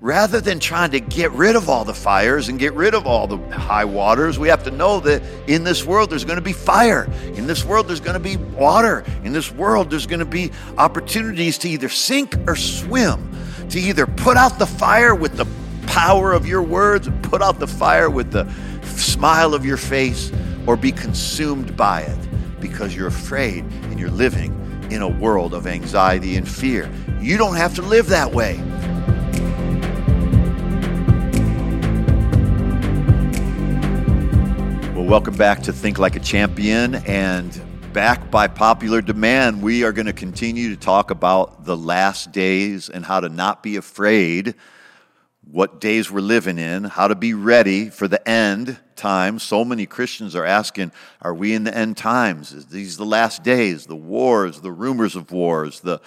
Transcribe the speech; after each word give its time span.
rather 0.00 0.40
than 0.40 0.58
trying 0.58 0.90
to 0.92 1.00
get 1.00 1.30
rid 1.32 1.54
of 1.56 1.68
all 1.68 1.84
the 1.84 1.94
fires 1.94 2.48
and 2.48 2.58
get 2.58 2.72
rid 2.72 2.94
of 2.94 3.06
all 3.06 3.26
the 3.26 3.36
high 3.54 3.84
waters, 3.84 4.38
we 4.38 4.48
have 4.48 4.64
to 4.64 4.70
know 4.70 4.98
that 5.00 5.22
in 5.46 5.62
this 5.62 5.84
world 5.84 6.10
there's 6.10 6.24
going 6.24 6.38
to 6.38 6.42
be 6.42 6.54
fire. 6.54 7.04
In 7.34 7.46
this 7.46 7.64
world 7.64 7.86
there's 7.86 8.00
going 8.00 8.14
to 8.14 8.20
be 8.20 8.36
water. 8.36 9.04
In 9.24 9.32
this 9.32 9.52
world 9.52 9.90
there's 9.90 10.06
going 10.06 10.20
to 10.20 10.24
be 10.24 10.50
opportunities 10.78 11.58
to 11.58 11.68
either 11.68 11.90
sink 11.90 12.34
or 12.48 12.56
swim, 12.56 13.30
to 13.68 13.78
either 13.78 14.06
put 14.06 14.36
out 14.36 14.58
the 14.58 14.66
fire 14.66 15.14
with 15.14 15.36
the 15.36 15.46
power 15.86 16.32
of 16.32 16.46
your 16.46 16.62
words, 16.62 17.08
put 17.22 17.42
out 17.42 17.58
the 17.58 17.66
fire 17.66 18.08
with 18.08 18.32
the 18.32 18.50
smile 18.96 19.54
of 19.54 19.66
your 19.66 19.76
face, 19.76 20.32
or 20.66 20.76
be 20.76 20.92
consumed 20.92 21.76
by 21.76 22.02
it 22.02 22.60
because 22.60 22.94
you're 22.96 23.08
afraid 23.08 23.64
and 23.64 23.98
you're 23.98 24.10
living 24.10 24.56
in 24.90 25.02
a 25.02 25.08
world 25.08 25.52
of 25.52 25.66
anxiety 25.66 26.36
and 26.36 26.48
fear. 26.48 26.90
You 27.20 27.36
don't 27.36 27.56
have 27.56 27.74
to 27.74 27.82
live 27.82 28.08
that 28.08 28.32
way. 28.32 28.62
Welcome 35.10 35.34
back 35.34 35.60
to 35.60 35.72
Think 35.72 35.98
Like 35.98 36.14
a 36.14 36.20
Champion. 36.20 36.94
And 36.94 37.60
back 37.92 38.30
by 38.30 38.46
popular 38.46 39.02
demand, 39.02 39.60
we 39.60 39.82
are 39.82 39.90
going 39.90 40.06
to 40.06 40.12
continue 40.12 40.70
to 40.70 40.76
talk 40.76 41.10
about 41.10 41.64
the 41.64 41.76
last 41.76 42.30
days 42.30 42.88
and 42.88 43.04
how 43.04 43.18
to 43.18 43.28
not 43.28 43.60
be 43.60 43.74
afraid, 43.74 44.54
what 45.50 45.80
days 45.80 46.12
we're 46.12 46.20
living 46.20 46.60
in, 46.60 46.84
how 46.84 47.08
to 47.08 47.16
be 47.16 47.34
ready 47.34 47.90
for 47.90 48.06
the 48.06 48.26
end 48.28 48.78
times. 48.94 49.42
So 49.42 49.64
many 49.64 49.84
Christians 49.84 50.36
are 50.36 50.44
asking, 50.44 50.92
Are 51.20 51.34
we 51.34 51.54
in 51.54 51.64
the 51.64 51.76
end 51.76 51.96
times? 51.96 52.52
Is 52.52 52.66
these 52.66 52.96
the 52.96 53.04
last 53.04 53.42
days? 53.42 53.86
The 53.86 53.96
wars, 53.96 54.60
the 54.60 54.70
rumors 54.70 55.16
of 55.16 55.32
wars, 55.32 55.80
the 55.80 56.00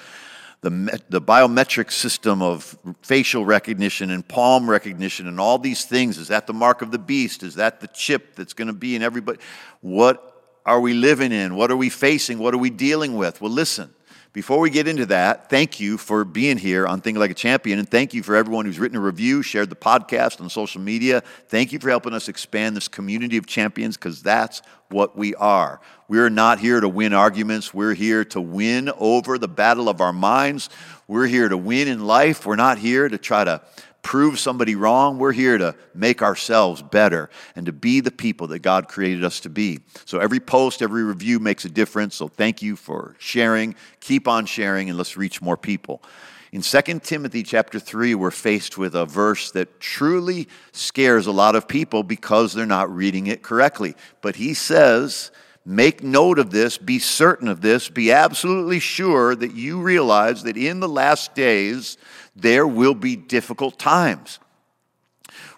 the, 0.64 1.02
the 1.10 1.22
biometric 1.22 1.92
system 1.92 2.42
of 2.42 2.78
facial 3.02 3.44
recognition 3.44 4.10
and 4.10 4.26
palm 4.26 4.70
recognition 4.70 5.28
and 5.28 5.40
all 5.40 5.60
these 5.60 5.84
things. 5.84 6.18
Is 6.18 6.30
that 6.30 6.48
the 6.48 6.54
mark 6.54 6.82
of 6.82 6.90
the 6.90 6.98
beast? 6.98 7.44
Is 7.44 7.56
that 7.56 7.82
the 7.82 7.88
chip 7.88 8.36
that's 8.36 8.54
going 8.54 8.70
to 8.70 8.74
be 8.74 8.96
in 8.96 9.04
everybody? 9.04 9.40
What 9.82 10.62
are 10.66 10.80
we 10.80 10.94
living 10.94 11.34
in? 11.34 11.56
What 11.56 11.70
are 11.70 11.76
we 11.76 11.90
facing? 11.90 12.40
What 12.40 12.54
are 12.54 12.58
we 12.58 12.70
dealing 12.70 13.18
with? 13.18 13.42
Well, 13.42 13.52
listen. 13.52 13.94
Before 14.34 14.60
we 14.60 14.72
get 14.72 14.88
into 14.88 15.06
that, 15.06 15.48
thank 15.52 15.80
you 15.80 15.96
for 15.96 16.26
being 16.26 16.58
here 16.58 16.88
on 16.88 17.02
Think 17.02 17.20
Like 17.20 17.30
a 17.30 17.36
Champion, 17.36 17.78
and 17.78 17.88
thank 17.88 18.16
you 18.16 18.24
for 18.24 18.36
everyone 18.36 18.66
who's 18.66 18.80
written 18.80 18.98
a 18.98 19.00
review, 19.00 19.44
shared 19.44 19.70
the 19.70 19.76
podcast 19.76 20.42
on 20.42 20.50
social 20.50 20.82
media. 20.82 21.22
Thank 21.50 21.72
you 21.72 21.78
for 21.78 21.90
helping 21.90 22.14
us 22.14 22.28
expand 22.28 22.76
this 22.76 22.88
community 22.88 23.38
of 23.38 23.46
champions 23.46 23.96
because 23.96 24.24
that's 24.24 24.64
what 24.90 25.16
we 25.16 25.36
are. 25.36 25.80
We're 26.08 26.32
not 26.32 26.58
here 26.58 26.80
to 26.80 26.90
win 26.90 27.14
arguments. 27.14 27.76
We're 27.76 27.94
here 27.94 28.26
to 28.26 28.42
win 28.42 28.90
over 28.98 29.38
the 29.38 29.48
battle 29.48 29.88
of 29.88 30.02
our 30.02 30.14
minds. 30.14 30.72
We're 31.08 31.28
here 31.28 31.48
to 31.48 31.58
win 31.58 31.88
in 31.88 32.08
life. 32.08 32.44
We're 32.44 32.56
not 32.56 32.80
here 32.80 33.08
to 33.08 33.20
try 33.20 33.44
to 33.44 33.62
prove 34.04 34.38
somebody 34.38 34.76
wrong. 34.76 35.18
We're 35.18 35.32
here 35.32 35.58
to 35.58 35.76
make 35.96 36.22
ourselves 36.22 36.82
better 36.84 37.30
and 37.56 37.66
to 37.66 37.72
be 37.72 38.02
the 38.02 38.12
people 38.12 38.48
that 38.48 38.60
God 38.60 38.88
created 38.88 39.24
us 39.24 39.40
to 39.40 39.50
be. 39.50 39.80
So 40.06 40.20
every 40.20 40.40
post, 40.40 40.82
every 40.82 41.04
review 41.04 41.40
makes 41.40 41.66
a 41.66 41.70
difference. 41.70 42.16
So 42.16 42.28
thank 42.28 42.62
you 42.62 42.76
for 42.76 43.16
sharing. 43.18 43.76
Keep 44.02 44.28
on 44.28 44.46
sharing 44.46 44.90
and 44.90 44.98
let's 44.98 45.18
reach 45.18 45.42
more 45.42 45.58
people. 45.58 46.04
In 46.52 46.62
2 46.62 47.00
Timothy 47.00 47.42
chapter 47.42 47.80
3, 47.80 48.14
we're 48.14 48.30
faced 48.30 48.78
with 48.78 48.94
a 48.94 49.08
verse 49.08 49.50
that 49.52 49.80
truly 49.80 50.48
scares 50.72 51.26
a 51.26 51.32
lot 51.32 51.56
of 51.56 51.68
people 51.68 52.04
because 52.04 52.54
they're 52.54 52.68
not 52.68 52.94
reading 52.94 53.26
it 53.26 53.42
correctly. 53.42 53.96
But 54.22 54.36
he 54.36 54.54
says, 54.54 55.32
Make 55.66 56.04
note 56.04 56.40
of 56.40 56.52
this, 56.52 56.78
be 56.78 57.00
certain 57.00 57.48
of 57.48 57.62
this, 57.62 57.90
be 57.90 58.12
absolutely 58.12 58.80
sure 58.80 59.34
that 59.34 59.56
you 59.56 59.82
realize 59.82 60.44
that 60.44 60.58
in 60.58 60.82
the 60.82 60.90
last 60.90 61.36
days 61.36 61.98
there 62.36 62.68
will 62.68 62.96
be 62.96 63.16
difficult 63.16 63.78
times. 63.80 64.40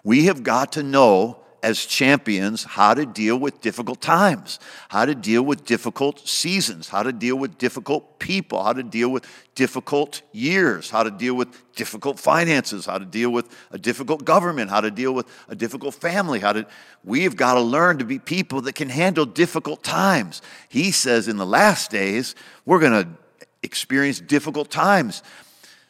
We 0.04 0.26
have 0.26 0.42
got 0.42 0.72
to 0.72 0.82
know 0.82 1.40
as 1.66 1.84
champions 1.84 2.62
how 2.62 2.94
to 2.94 3.04
deal 3.04 3.36
with 3.36 3.60
difficult 3.60 4.00
times, 4.00 4.60
how 4.88 5.04
to 5.04 5.16
deal 5.16 5.42
with 5.42 5.64
difficult 5.64 6.20
seasons, 6.28 6.88
how 6.88 7.02
to 7.02 7.12
deal 7.12 7.34
with 7.34 7.58
difficult 7.58 8.20
people, 8.20 8.62
how 8.62 8.72
to 8.72 8.84
deal 8.84 9.08
with 9.08 9.26
difficult 9.56 10.22
years, 10.30 10.90
how 10.90 11.02
to 11.02 11.10
deal 11.10 11.34
with 11.34 11.48
difficult 11.74 12.20
finances, 12.20 12.86
how 12.86 12.98
to 12.98 13.04
deal 13.04 13.30
with 13.30 13.48
a 13.72 13.78
difficult 13.78 14.24
government, 14.24 14.70
how 14.70 14.80
to 14.80 14.92
deal 14.92 15.12
with 15.12 15.26
a 15.48 15.56
difficult 15.56 15.92
family, 15.92 16.38
how 16.38 16.52
to 16.52 16.64
we've 17.02 17.34
got 17.34 17.54
to 17.54 17.60
learn 17.60 17.98
to 17.98 18.04
be 18.04 18.20
people 18.20 18.60
that 18.60 18.76
can 18.76 18.88
handle 18.88 19.26
difficult 19.26 19.82
times. 19.82 20.42
He 20.68 20.92
says 20.92 21.26
in 21.26 21.36
the 21.36 21.46
last 21.46 21.90
days, 21.90 22.36
we're 22.64 22.80
going 22.80 23.04
to 23.04 23.08
experience 23.64 24.20
difficult 24.20 24.70
times. 24.70 25.24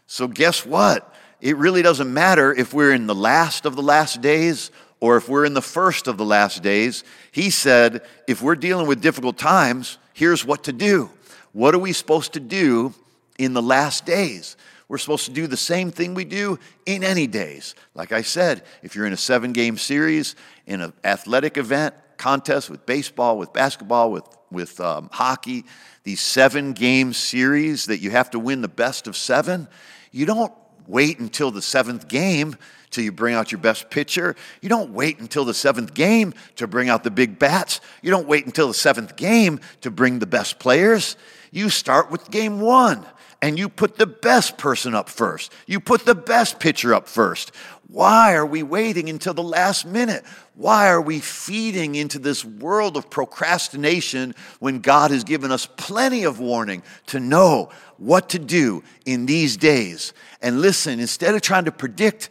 So 0.07 0.29
guess 0.29 0.65
what? 0.65 1.13
It 1.41 1.57
really 1.57 1.83
doesn't 1.83 2.13
matter 2.13 2.53
if 2.53 2.73
we're 2.73 2.93
in 2.93 3.07
the 3.07 3.15
last 3.15 3.67
of 3.67 3.77
the 3.77 3.83
last 3.83 4.21
days 4.21 4.71
or 5.01 5.17
if 5.17 5.29
we're 5.29 5.45
in 5.45 5.55
the 5.55 5.63
first 5.63 6.07
of 6.07 6.17
the 6.17 6.25
last 6.25 6.63
days, 6.63 7.05
he 7.31 7.51
said, 7.51 8.03
if 8.27 8.41
we're 8.41 8.57
dealing 8.57 8.87
with 8.87 9.03
difficult 9.03 9.37
times, 9.37 9.99
here's 10.15 10.45
what 10.45 10.65
to 10.65 10.73
do. 10.73 11.11
What 11.53 11.75
are 11.75 11.79
we 11.79 11.93
supposed 11.93 12.33
to 12.33 12.41
do 12.41 12.95
in 13.39 13.53
the 13.53 13.63
last 13.63 14.07
days? 14.07 14.57
We're 14.89 14.99
supposed 14.99 15.27
to 15.27 15.33
do 15.33 15.47
the 15.47 15.57
same 15.57 15.91
thing 15.91 16.15
we 16.15 16.25
do 16.25 16.59
in 16.87 17.03
any 17.03 17.27
days. 17.27 17.75
Like 17.95 18.13
I 18.13 18.23
said, 18.23 18.63
if 18.83 18.95
you're 18.95 19.07
in 19.07 19.13
a 19.13 19.19
seven 19.19 19.53
game 19.53 19.77
series, 19.77 20.37
in 20.67 20.81
an 20.81 20.93
athletic 21.05 21.57
event, 21.59 21.95
contest 22.19 22.71
with 22.71 22.87
baseball, 22.87 23.39
with 23.39 23.53
basketball, 23.53 24.11
with, 24.11 24.25
with 24.51 24.81
um, 24.81 25.09
hockey, 25.13 25.65
these 26.05 26.21
seven 26.21 26.73
game 26.73 27.13
series 27.13 27.87
that 27.87 27.99
you 27.99 28.11
have 28.11 28.31
to 28.31 28.39
win 28.39 28.63
the 28.63 28.69
best 28.69 29.07
of 29.07 29.17
seven, 29.17 29.69
you 30.13 30.27
don't 30.27 30.53
wait 30.87 31.19
until 31.19 31.51
the 31.51 31.63
seventh 31.63 32.09
game 32.09 32.57
till 32.91 33.05
you 33.05 33.13
bring 33.13 33.35
out 33.35 33.53
your 33.53 33.61
best 33.61 33.91
pitcher. 33.91 34.37
You 34.61 34.69
don't 34.69 34.93
wait 34.93 35.19
until 35.19 35.45
the 35.45 35.55
seventh 35.55 35.95
game 35.95 36.33
to 36.57 36.67
bring 36.67 36.89
out 36.89 37.05
the 37.05 37.11
big 37.11 37.39
bats. 37.39 37.81
You 38.03 38.11
don't 38.11 38.29
wait 38.29 38.47
until 38.47 38.69
the 38.69 38.75
seventh 38.75 39.17
game 39.17 39.61
to 39.81 39.91
bring 39.91 40.19
the 40.19 40.27
best 40.27 40.59
players. 40.59 41.17
You 41.51 41.69
start 41.71 42.11
with 42.11 42.31
game 42.31 42.61
one 42.61 43.05
and 43.43 43.59
you 43.59 43.69
put 43.69 43.97
the 43.97 44.07
best 44.07 44.59
person 44.59 44.95
up 44.95 45.09
first. 45.09 45.53
You 45.67 45.81
put 45.81 46.05
the 46.05 46.15
best 46.15 46.59
pitcher 46.59 46.95
up 46.95 47.09
first. 47.09 47.53
Why 47.89 48.35
are 48.35 48.47
we 48.47 48.63
waiting 48.63 49.09
until 49.09 49.35
the 49.35 49.43
last 49.43 49.87
minute? 49.87 50.25
Why 50.55 50.89
are 50.89 51.01
we 51.01 51.21
feeding 51.21 51.95
into 51.95 52.19
this 52.19 52.45
world 52.45 52.97
of 52.97 53.11
procrastination 53.11 54.35
when 54.59 54.81
God 54.81 55.11
has 55.11 55.23
given 55.23 55.53
us 55.53 55.67
plenty 55.77 56.25
of 56.25 56.41
warning 56.41 56.83
to 57.07 57.21
know 57.21 57.71
what 57.99 58.31
to 58.31 58.39
do 58.39 58.83
in 59.05 59.27
these 59.27 59.57
days? 59.57 60.13
And 60.43 60.61
listen, 60.61 60.99
instead 60.99 61.35
of 61.35 61.43
trying 61.43 61.67
to 61.67 61.73
predict 61.73 62.31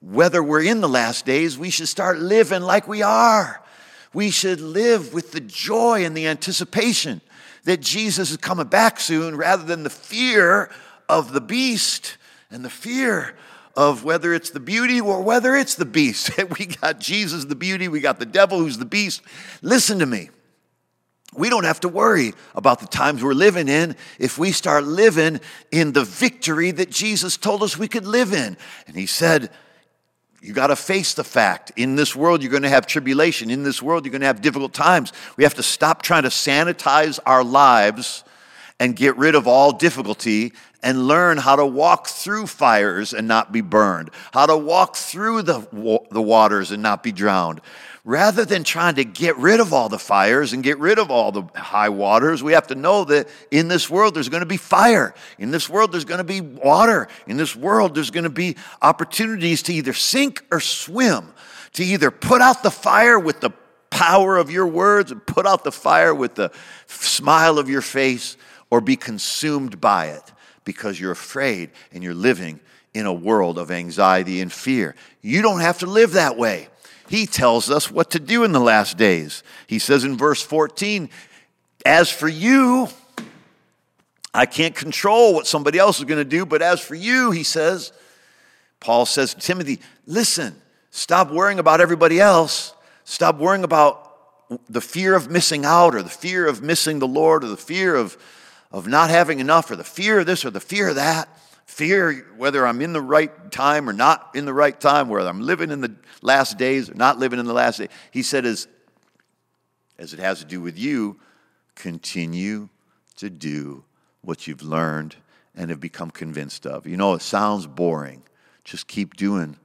whether 0.00 0.42
we're 0.42 0.62
in 0.62 0.80
the 0.80 0.88
last 0.88 1.26
days, 1.26 1.58
we 1.58 1.70
should 1.70 1.88
start 1.88 2.18
living 2.18 2.62
like 2.62 2.88
we 2.88 3.02
are. 3.02 3.62
We 4.16 4.30
should 4.30 4.62
live 4.62 5.12
with 5.12 5.32
the 5.32 5.40
joy 5.40 6.06
and 6.06 6.16
the 6.16 6.26
anticipation 6.26 7.20
that 7.64 7.82
Jesus 7.82 8.30
is 8.30 8.38
coming 8.38 8.66
back 8.66 8.98
soon 8.98 9.36
rather 9.36 9.62
than 9.62 9.82
the 9.82 9.90
fear 9.90 10.70
of 11.06 11.34
the 11.34 11.40
beast 11.42 12.16
and 12.50 12.64
the 12.64 12.70
fear 12.70 13.36
of 13.76 14.04
whether 14.04 14.32
it's 14.32 14.48
the 14.48 14.58
beauty 14.58 15.02
or 15.02 15.20
whether 15.20 15.54
it's 15.54 15.74
the 15.74 15.84
beast. 15.84 16.30
we 16.58 16.64
got 16.64 16.98
Jesus, 16.98 17.44
the 17.44 17.54
beauty, 17.54 17.88
we 17.88 18.00
got 18.00 18.18
the 18.18 18.24
devil, 18.24 18.58
who's 18.58 18.78
the 18.78 18.86
beast. 18.86 19.20
Listen 19.60 19.98
to 19.98 20.06
me. 20.06 20.30
We 21.34 21.50
don't 21.50 21.64
have 21.64 21.80
to 21.80 21.88
worry 21.90 22.32
about 22.54 22.80
the 22.80 22.86
times 22.86 23.22
we're 23.22 23.34
living 23.34 23.68
in 23.68 23.96
if 24.18 24.38
we 24.38 24.50
start 24.50 24.84
living 24.84 25.40
in 25.70 25.92
the 25.92 26.04
victory 26.04 26.70
that 26.70 26.88
Jesus 26.88 27.36
told 27.36 27.62
us 27.62 27.76
we 27.76 27.86
could 27.86 28.06
live 28.06 28.32
in. 28.32 28.56
And 28.86 28.96
He 28.96 29.04
said, 29.04 29.50
you 30.46 30.52
got 30.52 30.68
to 30.68 30.76
face 30.76 31.14
the 31.14 31.24
fact. 31.24 31.72
In 31.74 31.96
this 31.96 32.14
world, 32.14 32.40
you're 32.40 32.52
going 32.52 32.62
to 32.62 32.68
have 32.68 32.86
tribulation. 32.86 33.50
In 33.50 33.64
this 33.64 33.82
world, 33.82 34.04
you're 34.04 34.12
going 34.12 34.20
to 34.20 34.28
have 34.28 34.40
difficult 34.40 34.72
times. 34.72 35.12
We 35.36 35.42
have 35.42 35.54
to 35.54 35.62
stop 35.62 36.02
trying 36.02 36.22
to 36.22 36.28
sanitize 36.28 37.18
our 37.26 37.42
lives 37.42 38.22
and 38.78 38.94
get 38.94 39.16
rid 39.16 39.34
of 39.34 39.48
all 39.48 39.72
difficulty 39.72 40.52
and 40.84 41.08
learn 41.08 41.38
how 41.38 41.56
to 41.56 41.66
walk 41.66 42.06
through 42.06 42.46
fires 42.46 43.12
and 43.12 43.26
not 43.26 43.50
be 43.50 43.60
burned, 43.60 44.10
how 44.32 44.46
to 44.46 44.56
walk 44.56 44.94
through 44.94 45.42
the, 45.42 45.66
the 46.12 46.22
waters 46.22 46.70
and 46.70 46.80
not 46.80 47.02
be 47.02 47.10
drowned, 47.10 47.60
rather 48.06 48.44
than 48.44 48.62
trying 48.62 48.94
to 48.94 49.04
get 49.04 49.36
rid 49.36 49.58
of 49.58 49.72
all 49.72 49.88
the 49.88 49.98
fires 49.98 50.52
and 50.52 50.62
get 50.62 50.78
rid 50.78 50.96
of 50.96 51.10
all 51.10 51.32
the 51.32 51.42
high 51.56 51.88
waters, 51.88 52.40
we 52.40 52.52
have 52.52 52.68
to 52.68 52.76
know 52.76 53.02
that 53.04 53.28
in 53.50 53.66
this 53.66 53.90
world 53.90 54.14
there's 54.14 54.28
going 54.28 54.42
to 54.42 54.46
be 54.46 54.56
fire. 54.56 55.12
In 55.40 55.50
this 55.50 55.68
world 55.68 55.90
there's 55.90 56.04
going 56.04 56.18
to 56.18 56.24
be 56.24 56.40
water. 56.40 57.08
In 57.26 57.36
this 57.36 57.56
world 57.56 57.96
there's 57.96 58.12
going 58.12 58.24
to 58.24 58.30
be 58.30 58.56
opportunities 58.80 59.64
to 59.64 59.74
either 59.74 59.92
sink 59.92 60.44
or 60.52 60.60
swim, 60.60 61.34
to 61.72 61.84
either 61.84 62.12
put 62.12 62.40
out 62.40 62.62
the 62.62 62.70
fire 62.70 63.18
with 63.18 63.40
the 63.40 63.50
power 63.90 64.36
of 64.36 64.52
your 64.52 64.68
words 64.68 65.10
and 65.10 65.26
put 65.26 65.44
out 65.44 65.64
the 65.64 65.72
fire 65.72 66.14
with 66.14 66.36
the 66.36 66.52
smile 66.86 67.58
of 67.58 67.68
your 67.68 67.82
face 67.82 68.36
or 68.70 68.80
be 68.80 68.94
consumed 68.94 69.80
by 69.80 70.06
it 70.06 70.32
because 70.64 71.00
you're 71.00 71.10
afraid 71.10 71.70
and 71.92 72.04
you're 72.04 72.14
living 72.14 72.60
in 72.94 73.04
a 73.04 73.12
world 73.12 73.58
of 73.58 73.72
anxiety 73.72 74.40
and 74.40 74.52
fear. 74.52 74.94
You 75.22 75.42
don't 75.42 75.60
have 75.60 75.80
to 75.80 75.86
live 75.86 76.12
that 76.12 76.38
way. 76.38 76.68
He 77.08 77.26
tells 77.26 77.70
us 77.70 77.90
what 77.90 78.10
to 78.10 78.20
do 78.20 78.44
in 78.44 78.52
the 78.52 78.60
last 78.60 78.96
days. 78.96 79.42
He 79.66 79.78
says 79.78 80.04
in 80.04 80.16
verse 80.16 80.42
14, 80.42 81.08
As 81.84 82.10
for 82.10 82.28
you, 82.28 82.88
I 84.34 84.46
can't 84.46 84.74
control 84.74 85.34
what 85.34 85.46
somebody 85.46 85.78
else 85.78 85.98
is 85.98 86.04
going 86.04 86.22
to 86.22 86.28
do, 86.28 86.44
but 86.44 86.62
as 86.62 86.80
for 86.80 86.94
you, 86.94 87.30
he 87.30 87.42
says, 87.42 87.92
Paul 88.80 89.06
says 89.06 89.34
to 89.34 89.40
Timothy, 89.40 89.80
listen, 90.06 90.54
stop 90.90 91.30
worrying 91.30 91.58
about 91.58 91.80
everybody 91.80 92.20
else. 92.20 92.74
Stop 93.04 93.38
worrying 93.38 93.64
about 93.64 94.02
the 94.68 94.80
fear 94.80 95.14
of 95.14 95.30
missing 95.30 95.64
out 95.64 95.94
or 95.94 96.02
the 96.02 96.08
fear 96.08 96.46
of 96.46 96.62
missing 96.62 96.98
the 96.98 97.08
Lord 97.08 97.44
or 97.44 97.48
the 97.48 97.56
fear 97.56 97.94
of, 97.94 98.16
of 98.70 98.86
not 98.86 99.10
having 99.10 99.40
enough 99.40 99.70
or 99.70 99.76
the 99.76 99.84
fear 99.84 100.20
of 100.20 100.26
this 100.26 100.44
or 100.44 100.50
the 100.50 100.60
fear 100.60 100.88
of 100.88 100.96
that. 100.96 101.28
Fear 101.66 102.26
whether 102.36 102.66
I'm 102.66 102.80
in 102.80 102.92
the 102.92 103.02
right 103.02 103.50
time 103.50 103.88
or 103.88 103.92
not 103.92 104.30
in 104.34 104.44
the 104.44 104.54
right 104.54 104.78
time, 104.80 105.08
whether 105.08 105.28
I'm 105.28 105.42
living 105.42 105.70
in 105.70 105.80
the 105.80 105.94
last 106.22 106.58
days 106.58 106.88
or 106.88 106.94
not 106.94 107.18
living 107.18 107.38
in 107.38 107.46
the 107.46 107.52
last 107.52 107.78
days. 107.78 107.88
He 108.12 108.22
said, 108.22 108.46
as, 108.46 108.68
as 109.98 110.14
it 110.14 110.20
has 110.20 110.38
to 110.38 110.44
do 110.44 110.60
with 110.60 110.78
you, 110.78 111.18
continue 111.74 112.68
to 113.16 113.28
do 113.28 113.84
what 114.22 114.46
you've 114.46 114.62
learned 114.62 115.16
and 115.54 115.70
have 115.70 115.80
become 115.80 116.10
convinced 116.10 116.66
of. 116.66 116.86
You 116.86 116.96
know, 116.96 117.14
it 117.14 117.22
sounds 117.22 117.66
boring. 117.66 118.22
Just 118.64 118.86
keep 118.86 119.16
doing 119.16 119.56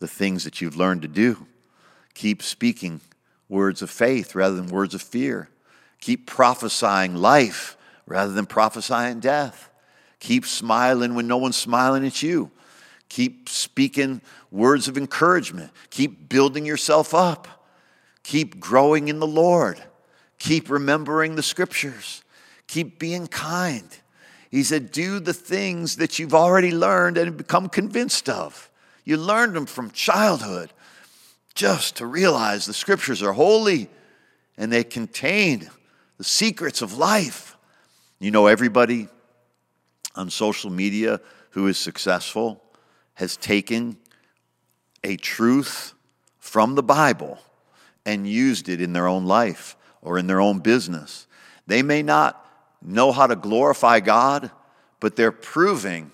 the 0.00 0.08
things 0.08 0.44
that 0.44 0.60
you've 0.60 0.76
learned 0.76 1.02
to 1.02 1.08
do. 1.08 1.46
Keep 2.14 2.42
speaking 2.42 3.00
words 3.48 3.82
of 3.82 3.90
faith 3.90 4.34
rather 4.34 4.56
than 4.56 4.66
words 4.66 4.94
of 4.94 5.02
fear. 5.02 5.48
Keep 6.00 6.26
prophesying 6.26 7.14
life 7.14 7.76
rather 8.06 8.32
than 8.32 8.46
prophesying 8.46 9.20
death. 9.20 9.69
Keep 10.20 10.46
smiling 10.46 11.14
when 11.14 11.26
no 11.26 11.38
one's 11.38 11.56
smiling 11.56 12.06
at 12.06 12.22
you. 12.22 12.50
Keep 13.08 13.48
speaking 13.48 14.20
words 14.50 14.86
of 14.86 14.96
encouragement. 14.96 15.72
Keep 15.90 16.28
building 16.28 16.64
yourself 16.64 17.14
up. 17.14 17.48
Keep 18.22 18.60
growing 18.60 19.08
in 19.08 19.18
the 19.18 19.26
Lord. 19.26 19.82
Keep 20.38 20.70
remembering 20.70 21.34
the 21.34 21.42
scriptures. 21.42 22.22
Keep 22.68 22.98
being 22.98 23.26
kind. 23.26 23.88
He 24.50 24.62
said, 24.62 24.92
Do 24.92 25.20
the 25.20 25.34
things 25.34 25.96
that 25.96 26.18
you've 26.18 26.34
already 26.34 26.70
learned 26.70 27.18
and 27.18 27.36
become 27.36 27.68
convinced 27.68 28.28
of. 28.28 28.70
You 29.04 29.16
learned 29.16 29.54
them 29.56 29.66
from 29.66 29.90
childhood 29.90 30.72
just 31.54 31.96
to 31.96 32.06
realize 32.06 32.66
the 32.66 32.74
scriptures 32.74 33.22
are 33.22 33.32
holy 33.32 33.88
and 34.56 34.70
they 34.70 34.84
contain 34.84 35.68
the 36.18 36.24
secrets 36.24 36.82
of 36.82 36.96
life. 36.96 37.56
You 38.18 38.30
know, 38.30 38.46
everybody 38.46 39.08
on 40.14 40.30
social 40.30 40.70
media 40.70 41.20
who 41.50 41.66
is 41.66 41.78
successful 41.78 42.62
has 43.14 43.36
taken 43.36 43.96
a 45.04 45.16
truth 45.16 45.94
from 46.38 46.74
the 46.74 46.82
Bible 46.82 47.38
and 48.06 48.26
used 48.26 48.68
it 48.68 48.80
in 48.80 48.92
their 48.92 49.06
own 49.06 49.26
life 49.26 49.76
or 50.02 50.18
in 50.18 50.26
their 50.26 50.40
own 50.40 50.58
business. 50.58 51.26
They 51.66 51.82
may 51.82 52.02
not 52.02 52.44
know 52.82 53.12
how 53.12 53.26
to 53.26 53.36
glorify 53.36 54.00
God, 54.00 54.50
but 54.98 55.16
they're 55.16 55.32
proving 55.32 56.10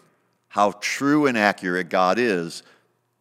how 0.48 0.72
true 0.80 1.26
and 1.26 1.36
accurate 1.38 1.88
God 1.88 2.18
is 2.18 2.62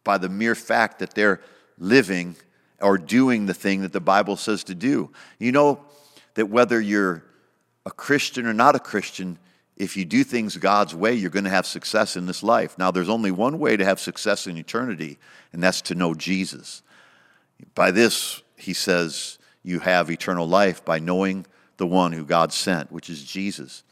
by 0.04 0.18
the 0.18 0.28
mere 0.28 0.54
fact 0.54 0.98
that 0.98 1.14
they're 1.14 1.40
living 1.78 2.36
or 2.80 2.98
doing 2.98 3.46
the 3.46 3.54
thing 3.54 3.82
that 3.82 3.92
the 3.92 4.00
Bible 4.00 4.36
says 4.36 4.64
to 4.64 4.74
do. 4.74 5.10
You 5.38 5.52
know 5.52 5.84
that 6.34 6.46
whether 6.46 6.80
you're 6.80 7.24
a 7.84 7.90
Christian 7.90 8.46
or 8.46 8.52
not 8.52 8.74
a 8.74 8.80
Christian, 8.80 9.38
if 9.76 9.96
you 9.96 10.04
do 10.04 10.24
things 10.24 10.56
God's 10.56 10.94
way, 10.94 11.12
you're 11.12 11.30
going 11.30 11.44
to 11.44 11.50
have 11.50 11.66
success 11.66 12.16
in 12.16 12.26
this 12.26 12.42
life. 12.42 12.78
Now, 12.78 12.90
there's 12.90 13.08
only 13.08 13.30
one 13.30 13.58
way 13.58 13.76
to 13.76 13.84
have 13.84 14.00
success 14.00 14.46
in 14.46 14.56
eternity, 14.56 15.18
and 15.52 15.62
that's 15.62 15.82
to 15.82 15.94
know 15.94 16.14
Jesus. 16.14 16.82
By 17.74 17.90
this, 17.90 18.42
he 18.56 18.72
says, 18.72 19.38
you 19.62 19.80
have 19.80 20.10
eternal 20.10 20.48
life 20.48 20.84
by 20.84 20.98
knowing 20.98 21.44
the 21.76 21.86
one 21.86 22.12
who 22.12 22.24
God 22.24 22.52
sent, 22.52 22.90
which 22.90 23.10
is 23.10 23.22
Jesus. 23.22 23.82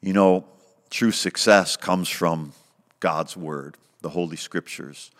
You 0.00 0.14
know, 0.14 0.46
true 0.88 1.12
success 1.12 1.76
comes 1.76 2.08
from 2.08 2.52
God's 3.00 3.36
word, 3.36 3.76
the 4.00 4.08
Holy 4.08 4.36
Scriptures. 4.36 5.10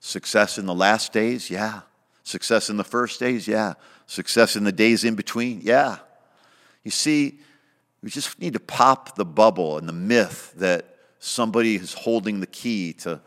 Success 0.00 0.58
in 0.58 0.66
the 0.66 0.74
last 0.74 1.12
days, 1.12 1.48
yeah. 1.48 1.80
Success 2.24 2.68
in 2.68 2.76
the 2.76 2.84
first 2.84 3.18
days, 3.18 3.48
yeah. 3.48 3.74
Success 4.06 4.54
in 4.54 4.64
the 4.64 4.72
days 4.72 5.02
in 5.02 5.14
between, 5.14 5.60
yeah. 5.62 5.98
You 6.84 6.90
see, 6.90 7.40
we 8.02 8.10
just 8.10 8.38
need 8.40 8.52
to 8.52 8.60
pop 8.60 9.16
the 9.16 9.24
bubble 9.24 9.78
and 9.78 9.88
the 9.88 9.92
myth 9.92 10.52
that 10.56 10.96
somebody 11.18 11.76
is 11.76 11.92
holding 11.92 12.40
the 12.40 12.46
key 12.46 12.92
to 12.92 13.20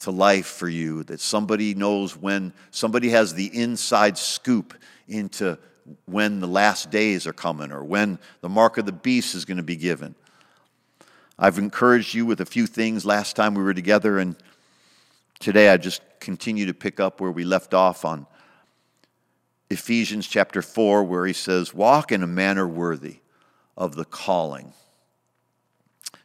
to 0.00 0.10
life 0.10 0.46
for 0.46 0.68
you, 0.68 1.04
that 1.04 1.20
somebody 1.20 1.74
knows 1.74 2.16
when, 2.16 2.52
somebody 2.70 3.10
has 3.10 3.34
the 3.34 3.46
inside 3.54 4.16
scoop 4.18 4.74
into 5.08 5.58
when 6.06 6.40
the 6.40 6.46
last 6.46 6.90
days 6.90 7.26
are 7.26 7.32
coming 7.32 7.70
or 7.70 7.84
when 7.84 8.18
the 8.40 8.48
mark 8.48 8.78
of 8.78 8.86
the 8.86 8.92
beast 8.92 9.34
is 9.34 9.44
going 9.44 9.58
to 9.58 9.62
be 9.62 9.76
given. 9.76 10.14
I've 11.38 11.58
encouraged 11.58 12.14
you 12.14 12.26
with 12.26 12.40
a 12.40 12.46
few 12.46 12.66
things 12.66 13.04
last 13.04 13.36
time 13.36 13.54
we 13.54 13.62
were 13.62 13.74
together, 13.74 14.18
and 14.18 14.36
today 15.38 15.68
I 15.68 15.76
just 15.76 16.02
continue 16.18 16.66
to 16.66 16.74
pick 16.74 16.98
up 16.98 17.20
where 17.20 17.30
we 17.30 17.44
left 17.44 17.74
off 17.74 18.04
on 18.04 18.26
Ephesians 19.68 20.26
chapter 20.26 20.62
4, 20.62 21.04
where 21.04 21.26
he 21.26 21.32
says, 21.32 21.74
Walk 21.74 22.10
in 22.10 22.22
a 22.22 22.26
manner 22.26 22.66
worthy 22.66 23.19
of 23.80 23.96
the 23.96 24.04
calling 24.04 24.72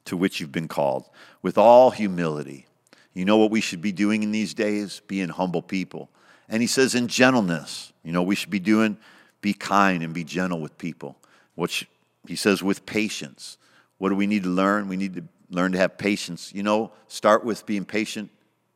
to 0.05 0.15
which 0.15 0.39
you've 0.39 0.51
been 0.51 0.67
called, 0.67 1.09
with 1.41 1.57
all 1.57 1.89
humility 1.89 2.67
you 3.15 3.23
know 3.23 3.37
what 3.37 3.49
we 3.49 3.61
should 3.61 3.81
be 3.81 3.93
doing 3.93 4.21
in 4.21 4.31
these 4.31 4.53
days? 4.53 5.01
Being 5.07 5.29
humble 5.29 5.61
people. 5.63 6.09
And 6.47 6.61
he 6.61 6.67
says, 6.67 6.93
in 6.93 7.07
gentleness, 7.07 7.91
you 8.03 8.11
know, 8.11 8.21
we 8.21 8.35
should 8.35 8.51
be 8.51 8.59
doing, 8.59 8.97
be 9.41 9.53
kind 9.53 10.03
and 10.03 10.13
be 10.13 10.23
gentle 10.23 10.59
with 10.59 10.77
people. 10.77 11.17
Which 11.55 11.87
he 12.27 12.35
says, 12.35 12.61
with 12.61 12.85
patience. 12.85 13.57
What 13.97 14.09
do 14.09 14.15
we 14.15 14.27
need 14.27 14.43
to 14.43 14.49
learn? 14.49 14.89
We 14.89 14.97
need 14.97 15.15
to 15.15 15.23
learn 15.49 15.71
to 15.71 15.77
have 15.77 15.97
patience. 15.97 16.53
You 16.53 16.61
know, 16.61 16.91
start 17.07 17.45
with 17.45 17.65
being 17.65 17.85
patient 17.85 18.29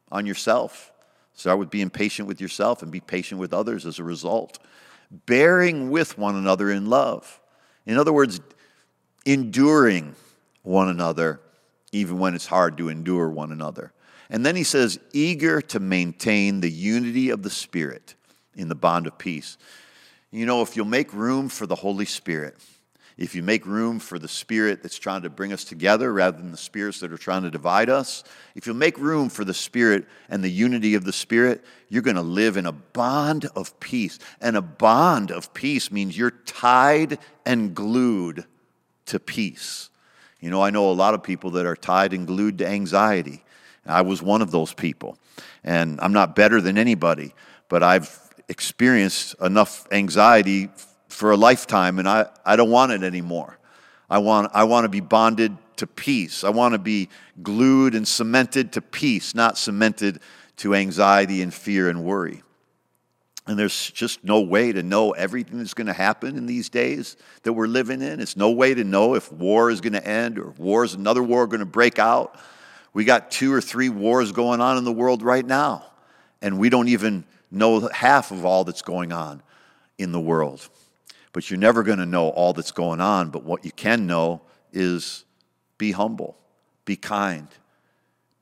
on 0.10 0.26
yourself. 0.26 0.94
Start 1.34 1.60
with 1.60 1.70
being 1.70 1.90
patient 1.90 2.28
with 2.28 2.40
yourself 2.40 2.82
and 2.82 2.92
be 2.92 3.02
patient 3.02 3.42
with 3.42 3.54
others 3.54 3.86
as 3.86 4.00
a 4.00 4.04
result. 4.04 4.58
Bearing 5.26 5.90
with 5.90 6.18
one 6.18 6.38
another 6.38 6.72
in 6.72 6.86
love. 6.86 7.42
In 7.86 7.98
other 7.98 8.14
words, 8.14 8.40
enduring 9.30 10.16
one 10.64 10.90
another, 10.90 11.40
even 11.92 12.18
when 12.18 12.34
it's 12.34 12.48
hard 12.48 12.78
to 12.78 12.90
endure 12.90 13.30
one 13.30 13.52
another. 13.52 13.94
And 14.30 14.46
then 14.46 14.56
he 14.56 14.64
says, 14.64 15.00
eager 15.14 15.62
to 15.62 15.80
maintain 15.80 16.62
the 16.62 16.70
unity 16.70 17.30
of 17.30 17.44
the 17.44 17.50
Spirit 17.50 18.16
in 18.56 18.70
the 18.70 18.76
bond 18.76 19.08
of 19.08 19.18
peace. 19.18 19.58
You 20.32 20.46
know, 20.46 20.62
if 20.62 20.76
you'll 20.76 20.86
make 20.86 21.14
room 21.14 21.48
for 21.50 21.66
the 21.66 21.76
Holy 21.76 22.06
Spirit, 22.06 22.58
if 23.18 23.36
you 23.36 23.44
make 23.44 23.66
room 23.66 24.00
for 24.00 24.18
the 24.18 24.28
Spirit 24.28 24.82
that's 24.82 24.98
trying 24.98 25.24
to 25.24 25.30
bring 25.30 25.54
us 25.54 25.64
together 25.64 26.12
rather 26.12 26.38
than 26.38 26.52
the 26.52 26.58
spirits 26.58 27.00
that 27.00 27.12
are 27.12 27.18
trying 27.18 27.44
to 27.44 27.52
divide 27.52 27.90
us, 27.90 28.24
if 28.56 28.66
you'll 28.66 28.76
make 28.76 28.98
room 28.98 29.30
for 29.30 29.44
the 29.44 29.54
Spirit 29.54 30.08
and 30.30 30.44
the 30.44 30.50
unity 30.50 30.96
of 30.96 31.04
the 31.04 31.14
Spirit, 31.14 31.64
you're 31.88 32.02
going 32.02 32.16
to 32.16 32.22
live 32.22 32.58
in 32.58 32.66
a 32.66 32.72
bond 32.72 33.46
of 33.56 33.80
peace. 33.80 34.18
And 34.42 34.56
a 34.58 34.62
bond 34.62 35.32
of 35.32 35.54
peace 35.54 35.92
means 35.92 36.18
you're 36.18 36.32
tied 36.32 37.20
and 37.46 37.76
glued 37.76 38.46
to 39.10 39.20
peace. 39.20 39.90
You 40.40 40.50
know, 40.50 40.62
I 40.62 40.70
know 40.70 40.90
a 40.90 40.94
lot 40.94 41.14
of 41.14 41.22
people 41.22 41.52
that 41.52 41.66
are 41.66 41.76
tied 41.76 42.14
and 42.14 42.26
glued 42.26 42.58
to 42.60 42.68
anxiety. 42.68 43.44
I 43.86 44.02
was 44.02 44.22
one 44.22 44.42
of 44.42 44.52
those 44.52 44.74
people. 44.74 45.18
And 45.64 46.00
I'm 46.02 46.14
not 46.14 46.36
better 46.36 46.62
than 46.62 46.78
anybody, 46.78 47.34
but 47.68 47.84
I've 47.84 48.10
experienced 48.48 49.36
enough 49.42 49.88
anxiety 49.92 50.70
for 51.08 51.32
a 51.32 51.38
lifetime, 51.38 52.00
and 52.00 52.08
I, 52.08 52.28
I 52.46 52.56
don't 52.56 52.70
want 52.70 52.92
it 52.92 53.04
anymore. 53.04 53.58
I 54.10 54.20
want, 54.20 54.52
I 54.54 54.64
want 54.64 54.86
to 54.86 54.90
be 54.90 55.02
bonded 55.02 55.58
to 55.78 55.88
peace. 55.88 56.44
I 56.44 56.50
want 56.50 56.74
to 56.74 56.80
be 56.80 57.10
glued 57.44 57.96
and 57.96 58.08
cemented 58.08 58.74
to 58.74 58.82
peace, 58.82 59.36
not 59.36 59.58
cemented 59.58 60.20
to 60.58 60.76
anxiety 60.76 61.42
and 61.42 61.54
fear 61.54 61.90
and 61.90 62.04
worry. 62.04 62.44
And 63.50 63.58
there's 63.58 63.90
just 63.90 64.24
no 64.24 64.42
way 64.42 64.72
to 64.72 64.84
know 64.84 65.10
everything 65.10 65.58
that's 65.58 65.74
going 65.74 65.88
to 65.88 65.94
happen 65.94 66.38
in 66.38 66.46
these 66.46 66.70
days 66.70 67.18
that 67.42 67.52
we're 67.52 67.66
living 67.66 68.04
in. 68.04 68.20
It's 68.20 68.38
no 68.38 68.52
way 68.52 68.76
to 68.76 68.84
know 68.84 69.16
if 69.16 69.32
war 69.32 69.72
is 69.72 69.82
going 69.82 69.94
to 69.94 70.08
end 70.08 70.38
or 70.38 70.52
war 70.52 70.84
is 70.84 70.94
another 70.94 71.24
war 71.24 71.48
going 71.48 71.62
to 71.62 71.66
break 71.66 71.98
out. 71.98 72.40
We 72.94 73.06
got 73.06 73.32
two 73.32 73.52
or 73.52 73.60
three 73.60 73.90
wars 73.90 74.32
going 74.32 74.62
on 74.62 74.78
in 74.78 74.84
the 74.84 74.92
world 74.92 75.24
right 75.24 75.44
now, 75.44 75.84
and 76.44 76.60
we 76.60 76.70
don't 76.70 76.90
even 76.90 77.24
know 77.50 77.90
half 77.92 78.30
of 78.30 78.46
all 78.46 78.66
that's 78.66 78.84
going 78.84 79.12
on 79.12 79.42
in 79.98 80.12
the 80.12 80.22
world. 80.22 80.70
But 81.34 81.50
you're 81.50 81.58
never 81.58 81.82
going 81.82 81.98
to 81.98 82.06
know 82.06 82.30
all 82.30 82.54
that's 82.54 82.72
going 82.72 83.02
on, 83.02 83.32
but 83.32 83.44
what 83.44 83.66
you 83.66 83.72
can 83.72 84.06
know 84.06 84.42
is 84.74 85.26
be 85.80 85.92
humble, 85.92 86.38
be 86.86 86.96
kind, 86.96 87.48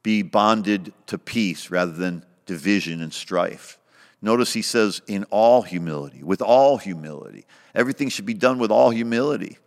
be 0.04 0.22
bonded 0.22 0.92
to 1.06 1.18
peace 1.18 1.72
rather 1.72 1.94
than 1.94 2.26
division 2.46 3.02
and 3.02 3.14
strife. 3.14 3.80
Notice 4.22 4.54
he 4.54 4.62
says, 4.62 5.02
in 5.08 5.26
all 5.26 5.62
humility, 5.62 6.24
with 6.24 6.42
all 6.42 6.78
humility. 6.78 7.46
Everything 7.76 8.10
should 8.10 8.26
be 8.26 8.34
done 8.34 8.58
with 8.58 8.72
all 8.72 8.90
humility. 8.90 9.58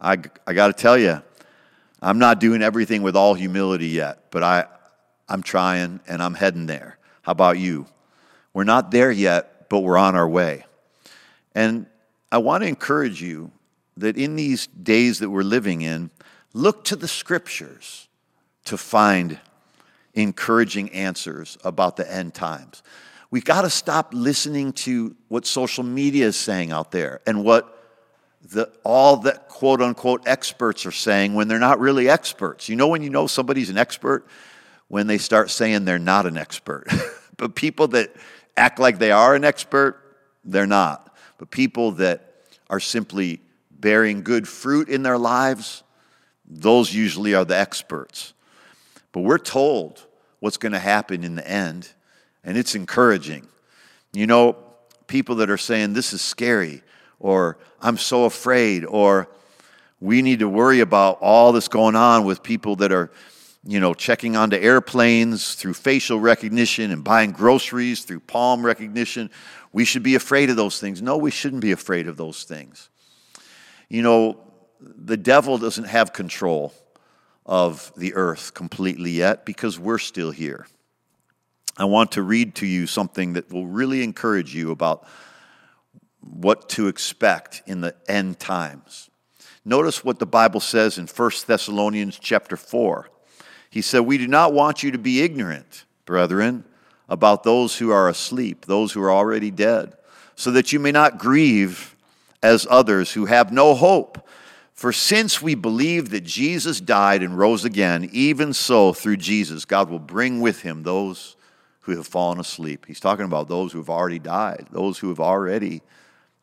I, 0.00 0.18
I 0.46 0.52
got 0.52 0.66
to 0.66 0.72
tell 0.74 0.98
you, 0.98 1.22
I'm 2.02 2.18
not 2.18 2.38
doing 2.38 2.62
everything 2.62 3.02
with 3.02 3.16
all 3.16 3.32
humility 3.32 3.88
yet, 3.88 4.30
but 4.30 4.42
I, 4.42 4.66
I'm 5.28 5.42
trying 5.42 6.00
and 6.06 6.22
I'm 6.22 6.34
heading 6.34 6.66
there. 6.66 6.98
How 7.22 7.32
about 7.32 7.58
you? 7.58 7.86
We're 8.52 8.64
not 8.64 8.90
there 8.90 9.10
yet, 9.10 9.70
but 9.70 9.80
we're 9.80 9.96
on 9.96 10.14
our 10.14 10.28
way. 10.28 10.66
And 11.54 11.86
I 12.30 12.38
want 12.38 12.62
to 12.62 12.68
encourage 12.68 13.22
you 13.22 13.50
that 13.96 14.18
in 14.18 14.36
these 14.36 14.66
days 14.66 15.20
that 15.20 15.30
we're 15.30 15.42
living 15.42 15.80
in, 15.80 16.10
look 16.52 16.84
to 16.84 16.96
the 16.96 17.08
scriptures 17.08 18.08
to 18.66 18.76
find 18.76 19.38
encouraging 20.14 20.90
answers 20.90 21.56
about 21.64 21.96
the 21.96 22.12
end 22.12 22.34
times. 22.34 22.82
We 23.34 23.40
got 23.40 23.62
to 23.62 23.70
stop 23.70 24.14
listening 24.14 24.74
to 24.74 25.16
what 25.26 25.44
social 25.44 25.82
media 25.82 26.26
is 26.26 26.36
saying 26.36 26.70
out 26.70 26.92
there 26.92 27.20
and 27.26 27.42
what 27.42 27.84
the, 28.52 28.70
all 28.84 29.16
the 29.16 29.32
quote 29.48 29.82
unquote 29.82 30.22
experts 30.28 30.86
are 30.86 30.92
saying 30.92 31.34
when 31.34 31.48
they're 31.48 31.58
not 31.58 31.80
really 31.80 32.08
experts. 32.08 32.68
You 32.68 32.76
know, 32.76 32.86
when 32.86 33.02
you 33.02 33.10
know 33.10 33.26
somebody's 33.26 33.70
an 33.70 33.76
expert? 33.76 34.24
When 34.86 35.08
they 35.08 35.18
start 35.18 35.50
saying 35.50 35.84
they're 35.84 35.98
not 35.98 36.26
an 36.26 36.36
expert. 36.36 36.86
but 37.36 37.56
people 37.56 37.88
that 37.88 38.14
act 38.56 38.78
like 38.78 39.00
they 39.00 39.10
are 39.10 39.34
an 39.34 39.42
expert, 39.42 40.00
they're 40.44 40.64
not. 40.64 41.12
But 41.36 41.50
people 41.50 41.90
that 41.90 42.36
are 42.70 42.78
simply 42.78 43.40
bearing 43.68 44.22
good 44.22 44.46
fruit 44.46 44.88
in 44.88 45.02
their 45.02 45.18
lives, 45.18 45.82
those 46.46 46.94
usually 46.94 47.34
are 47.34 47.44
the 47.44 47.58
experts. 47.58 48.32
But 49.10 49.22
we're 49.22 49.38
told 49.38 50.06
what's 50.38 50.56
going 50.56 50.70
to 50.70 50.78
happen 50.78 51.24
in 51.24 51.34
the 51.34 51.50
end, 51.50 51.88
and 52.44 52.56
it's 52.56 52.74
encouraging. 52.74 53.46
You 54.12 54.26
know, 54.26 54.56
people 55.06 55.36
that 55.36 55.50
are 55.50 55.58
saying, 55.58 55.92
This 55.92 56.12
is 56.12 56.20
scary, 56.20 56.82
or 57.18 57.58
I'm 57.80 57.98
so 57.98 58.24
afraid, 58.24 58.84
or 58.84 59.28
we 60.00 60.22
need 60.22 60.40
to 60.40 60.48
worry 60.48 60.80
about 60.80 61.18
all 61.20 61.52
this 61.52 61.68
going 61.68 61.96
on 61.96 62.24
with 62.24 62.42
people 62.42 62.76
that 62.76 62.92
are, 62.92 63.10
you 63.66 63.80
know, 63.80 63.94
checking 63.94 64.36
onto 64.36 64.56
airplanes 64.56 65.54
through 65.54 65.74
facial 65.74 66.20
recognition 66.20 66.90
and 66.90 67.02
buying 67.02 67.32
groceries 67.32 68.04
through 68.04 68.20
palm 68.20 68.64
recognition. 68.64 69.30
We 69.72 69.84
should 69.84 70.02
be 70.02 70.14
afraid 70.14 70.50
of 70.50 70.56
those 70.56 70.78
things. 70.78 71.00
No, 71.00 71.16
we 71.16 71.30
shouldn't 71.30 71.62
be 71.62 71.72
afraid 71.72 72.06
of 72.06 72.16
those 72.16 72.44
things. 72.44 72.90
You 73.88 74.02
know, 74.02 74.40
the 74.80 75.16
devil 75.16 75.56
doesn't 75.58 75.84
have 75.84 76.12
control 76.12 76.74
of 77.46 77.92
the 77.96 78.14
earth 78.14 78.54
completely 78.54 79.12
yet 79.12 79.44
because 79.44 79.78
we're 79.78 79.98
still 79.98 80.30
here. 80.30 80.66
I 81.76 81.86
want 81.86 82.12
to 82.12 82.22
read 82.22 82.54
to 82.56 82.66
you 82.66 82.86
something 82.86 83.32
that 83.32 83.52
will 83.52 83.66
really 83.66 84.02
encourage 84.04 84.54
you 84.54 84.70
about 84.70 85.06
what 86.20 86.68
to 86.70 86.88
expect 86.88 87.62
in 87.66 87.80
the 87.80 87.94
end 88.08 88.38
times. 88.38 89.10
Notice 89.64 90.04
what 90.04 90.18
the 90.18 90.26
Bible 90.26 90.60
says 90.60 90.98
in 90.98 91.06
1 91.06 91.30
Thessalonians 91.46 92.18
chapter 92.18 92.56
4. 92.56 93.08
He 93.70 93.82
said, 93.82 94.00
We 94.00 94.18
do 94.18 94.28
not 94.28 94.52
want 94.52 94.82
you 94.82 94.92
to 94.92 94.98
be 94.98 95.22
ignorant, 95.22 95.84
brethren, 96.04 96.64
about 97.08 97.42
those 97.42 97.78
who 97.78 97.90
are 97.90 98.08
asleep, 98.08 98.66
those 98.66 98.92
who 98.92 99.02
are 99.02 99.10
already 99.10 99.50
dead, 99.50 99.94
so 100.36 100.50
that 100.52 100.72
you 100.72 100.78
may 100.78 100.92
not 100.92 101.18
grieve 101.18 101.96
as 102.42 102.66
others 102.70 103.12
who 103.12 103.24
have 103.26 103.50
no 103.50 103.74
hope. 103.74 104.28
For 104.74 104.92
since 104.92 105.40
we 105.40 105.54
believe 105.54 106.10
that 106.10 106.24
Jesus 106.24 106.80
died 106.80 107.22
and 107.22 107.38
rose 107.38 107.64
again, 107.64 108.08
even 108.12 108.52
so 108.52 108.92
through 108.92 109.16
Jesus, 109.16 109.64
God 109.64 109.88
will 109.88 109.98
bring 109.98 110.40
with 110.40 110.62
him 110.62 110.82
those 110.82 111.36
who 111.84 111.96
have 111.96 112.06
fallen 112.06 112.40
asleep. 112.40 112.86
He's 112.86 113.00
talking 113.00 113.24
about 113.24 113.48
those 113.48 113.72
who 113.72 113.78
have 113.78 113.90
already 113.90 114.18
died, 114.18 114.66
those 114.70 114.98
who 114.98 115.08
have 115.08 115.20
already 115.20 115.82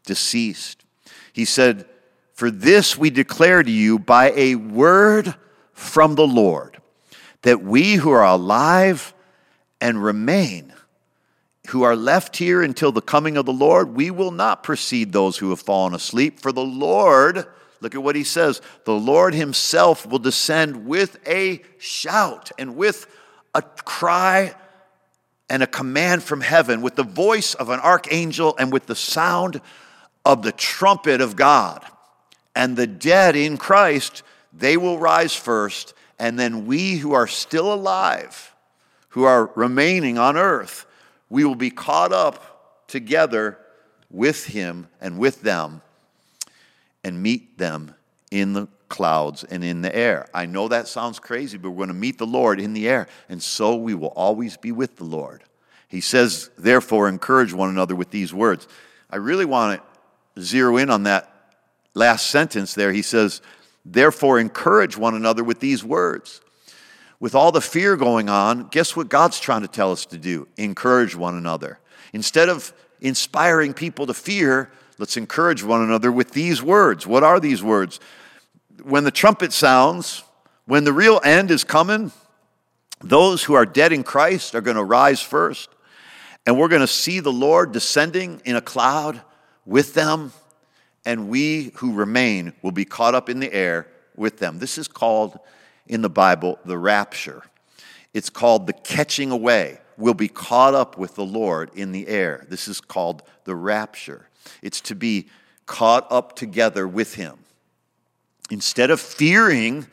deceased. 0.06 0.86
He 1.34 1.46
said, 1.46 1.86
For 2.34 2.52
this 2.52 2.98
we 2.98 3.10
declare 3.10 3.64
to 3.64 3.72
you 3.72 4.00
by 4.00 4.32
a 4.36 4.56
word 4.56 5.36
from 5.74 6.16
the 6.16 6.28
Lord, 6.28 6.80
that 7.42 7.64
we 7.64 7.96
who 7.96 8.12
are 8.12 8.26
alive 8.26 9.14
and 9.80 10.04
remain, 10.04 10.74
who 11.70 11.82
are 11.84 11.96
left 11.96 12.38
here 12.38 12.62
until 12.62 12.92
the 12.92 13.02
coming 13.02 13.36
of 13.36 13.46
the 13.46 13.54
Lord, 13.54 13.96
we 13.96 14.12
will 14.12 14.32
not 14.32 14.64
precede 14.64 15.12
those 15.12 15.38
who 15.38 15.50
have 15.50 15.60
fallen 15.60 15.94
asleep, 15.94 16.40
for 16.40 16.52
the 16.52 16.64
Lord 16.64 17.48
Look 17.82 17.96
at 17.96 18.04
what 18.04 18.16
he 18.16 18.24
says. 18.24 18.62
The 18.86 18.94
Lord 18.94 19.34
himself 19.34 20.06
will 20.06 20.20
descend 20.20 20.86
with 20.86 21.18
a 21.28 21.62
shout 21.80 22.52
and 22.58 22.76
with 22.76 23.08
a 23.56 23.64
cry 23.64 24.54
and 25.52 25.62
a 25.62 25.68
command 25.68 26.24
from 26.24 26.40
heaven, 26.40 26.82
with 26.82 26.96
the 26.96 27.04
voice 27.04 27.56
of 27.56 27.68
an 27.68 27.82
archangel 27.82 28.56
and 28.58 28.72
with 28.72 28.86
the 28.86 28.96
sound 28.96 29.60
of 30.24 30.44
the 30.44 30.54
trumpet 30.54 31.20
of 31.20 31.36
God. 31.36 31.86
And 32.56 32.78
the 32.78 32.88
dead 32.88 33.36
in 33.36 33.58
Christ, 33.58 34.24
they 34.54 34.78
will 34.78 34.98
rise 34.98 35.36
first, 35.36 35.94
and 36.18 36.40
then 36.40 36.66
we 36.68 36.96
who 36.96 37.12
are 37.12 37.28
still 37.28 37.74
alive, 37.74 38.56
who 39.10 39.26
are 39.26 39.52
remaining 39.56 40.18
on 40.18 40.38
earth, 40.38 40.86
we 41.30 41.44
will 41.44 41.56
be 41.56 41.70
caught 41.70 42.14
up 42.14 42.88
together 42.88 43.58
with 44.10 44.46
him 44.46 44.88
and 45.02 45.20
with 45.20 45.42
them 45.42 45.82
and 47.04 47.22
meet 47.22 47.58
them 47.58 47.94
in 48.32 48.54
the 48.54 48.70
clouds 48.92 49.44
and 49.44 49.64
in 49.64 49.82
the 49.82 49.96
air. 49.96 50.28
I 50.34 50.46
know 50.46 50.68
that 50.68 50.88
sounds 50.88 51.18
crazy, 51.18 51.58
but 51.58 51.72
we're 51.72 51.78
going 51.78 51.88
to 51.88 51.94
meet 51.96 52.20
the 52.20 52.28
Lord 52.28 52.60
in 52.60 52.74
the 52.74 52.88
air, 52.88 53.08
and 53.30 53.42
so 53.42 53.76
we 53.76 53.96
will 53.96 54.10
always 54.10 54.58
be 54.58 54.72
with 54.72 54.98
the 54.98 55.04
Lord. 55.06 55.44
He 55.88 56.02
says, 56.02 56.52
therefore, 56.58 57.10
encourage 57.10 57.54
one 57.54 57.70
another 57.70 57.96
with 57.96 58.12
these 58.12 58.34
words. 58.34 58.68
I 59.10 59.16
really 59.16 59.46
want 59.46 59.82
to 60.36 60.42
zero 60.42 60.78
in 60.78 60.90
on 60.90 61.04
that 61.04 61.34
last 61.96 62.28
sentence 62.28 62.76
there. 62.76 62.94
He 62.94 63.02
says, 63.02 63.42
therefore, 63.84 64.40
encourage 64.40 64.96
one 64.96 65.16
another 65.16 65.44
with 65.44 65.60
these 65.60 65.84
words. 65.84 66.42
With 67.20 67.34
all 67.34 67.52
the 67.52 67.62
fear 67.62 67.96
going 67.98 68.30
on, 68.30 68.68
guess 68.68 68.96
what 68.96 69.10
God's 69.10 69.40
trying 69.40 69.62
to 69.62 69.68
tell 69.68 69.92
us 69.92 70.06
to 70.08 70.18
do? 70.18 70.48
Encourage 70.58 71.16
one 71.16 71.36
another. 71.36 71.80
Instead 72.14 72.50
of 72.50 72.74
inspiring 73.00 73.74
people 73.74 74.06
to 74.08 74.14
fear, 74.14 74.70
Let's 75.02 75.18
encourage 75.18 75.64
one 75.64 75.82
another 75.82 76.12
with 76.12 76.30
these 76.30 76.62
words. 76.62 77.08
What 77.08 77.24
are 77.24 77.40
these 77.40 77.64
words? 77.64 78.00
When 78.84 79.04
the 79.04 79.12
trumpet 79.12 79.54
sounds, 79.54 80.24
when 80.66 80.84
the 80.84 80.94
real 80.94 81.22
end 81.24 81.52
is 81.52 81.64
coming, 81.64 82.12
those 83.02 83.44
who 83.44 83.54
are 83.54 83.66
dead 83.66 83.94
in 83.94 84.04
Christ 84.04 84.56
are 84.56 84.62
going 84.62 84.78
to 84.78 84.84
rise 84.84 85.22
first, 85.22 85.70
and 86.46 86.58
we're 86.58 86.68
going 86.68 86.82
to 86.82 86.88
see 86.88 87.20
the 87.20 87.32
Lord 87.32 87.72
descending 87.72 88.42
in 88.46 88.56
a 88.56 88.62
cloud 88.62 89.22
with 89.66 89.94
them, 89.94 90.32
and 91.06 91.30
we 91.30 91.72
who 91.76 91.94
remain 91.94 92.54
will 92.62 92.72
be 92.72 92.86
caught 92.86 93.14
up 93.14 93.30
in 93.30 93.40
the 93.40 93.54
air 93.54 93.88
with 94.16 94.40
them. 94.40 94.60
This 94.60 94.78
is 94.78 94.88
called 94.88 95.40
in 95.88 96.02
the 96.02 96.10
Bible 96.10 96.58
the 96.66 96.78
rapture. 96.78 97.44
It's 98.14 98.30
called 98.30 98.68
the 98.68 98.74
catching 98.74 99.32
away. 99.32 99.80
We'll 99.98 100.14
be 100.14 100.28
caught 100.28 100.74
up 100.74 100.98
with 100.98 101.16
the 101.16 101.26
Lord 101.26 101.70
in 101.76 101.92
the 101.92 102.08
air. 102.08 102.46
This 102.50 102.68
is 102.68 102.82
called 102.82 103.24
the 103.44 103.56
rapture. 103.56 104.28
It's 104.62 104.82
to 104.82 104.96
be 104.96 105.28
caught 105.66 106.08
up 106.12 106.36
together 106.36 106.88
with 106.88 107.16
Him. 107.16 107.38
Instead 108.52 108.92
of 108.92 109.00
fearing 109.00 109.88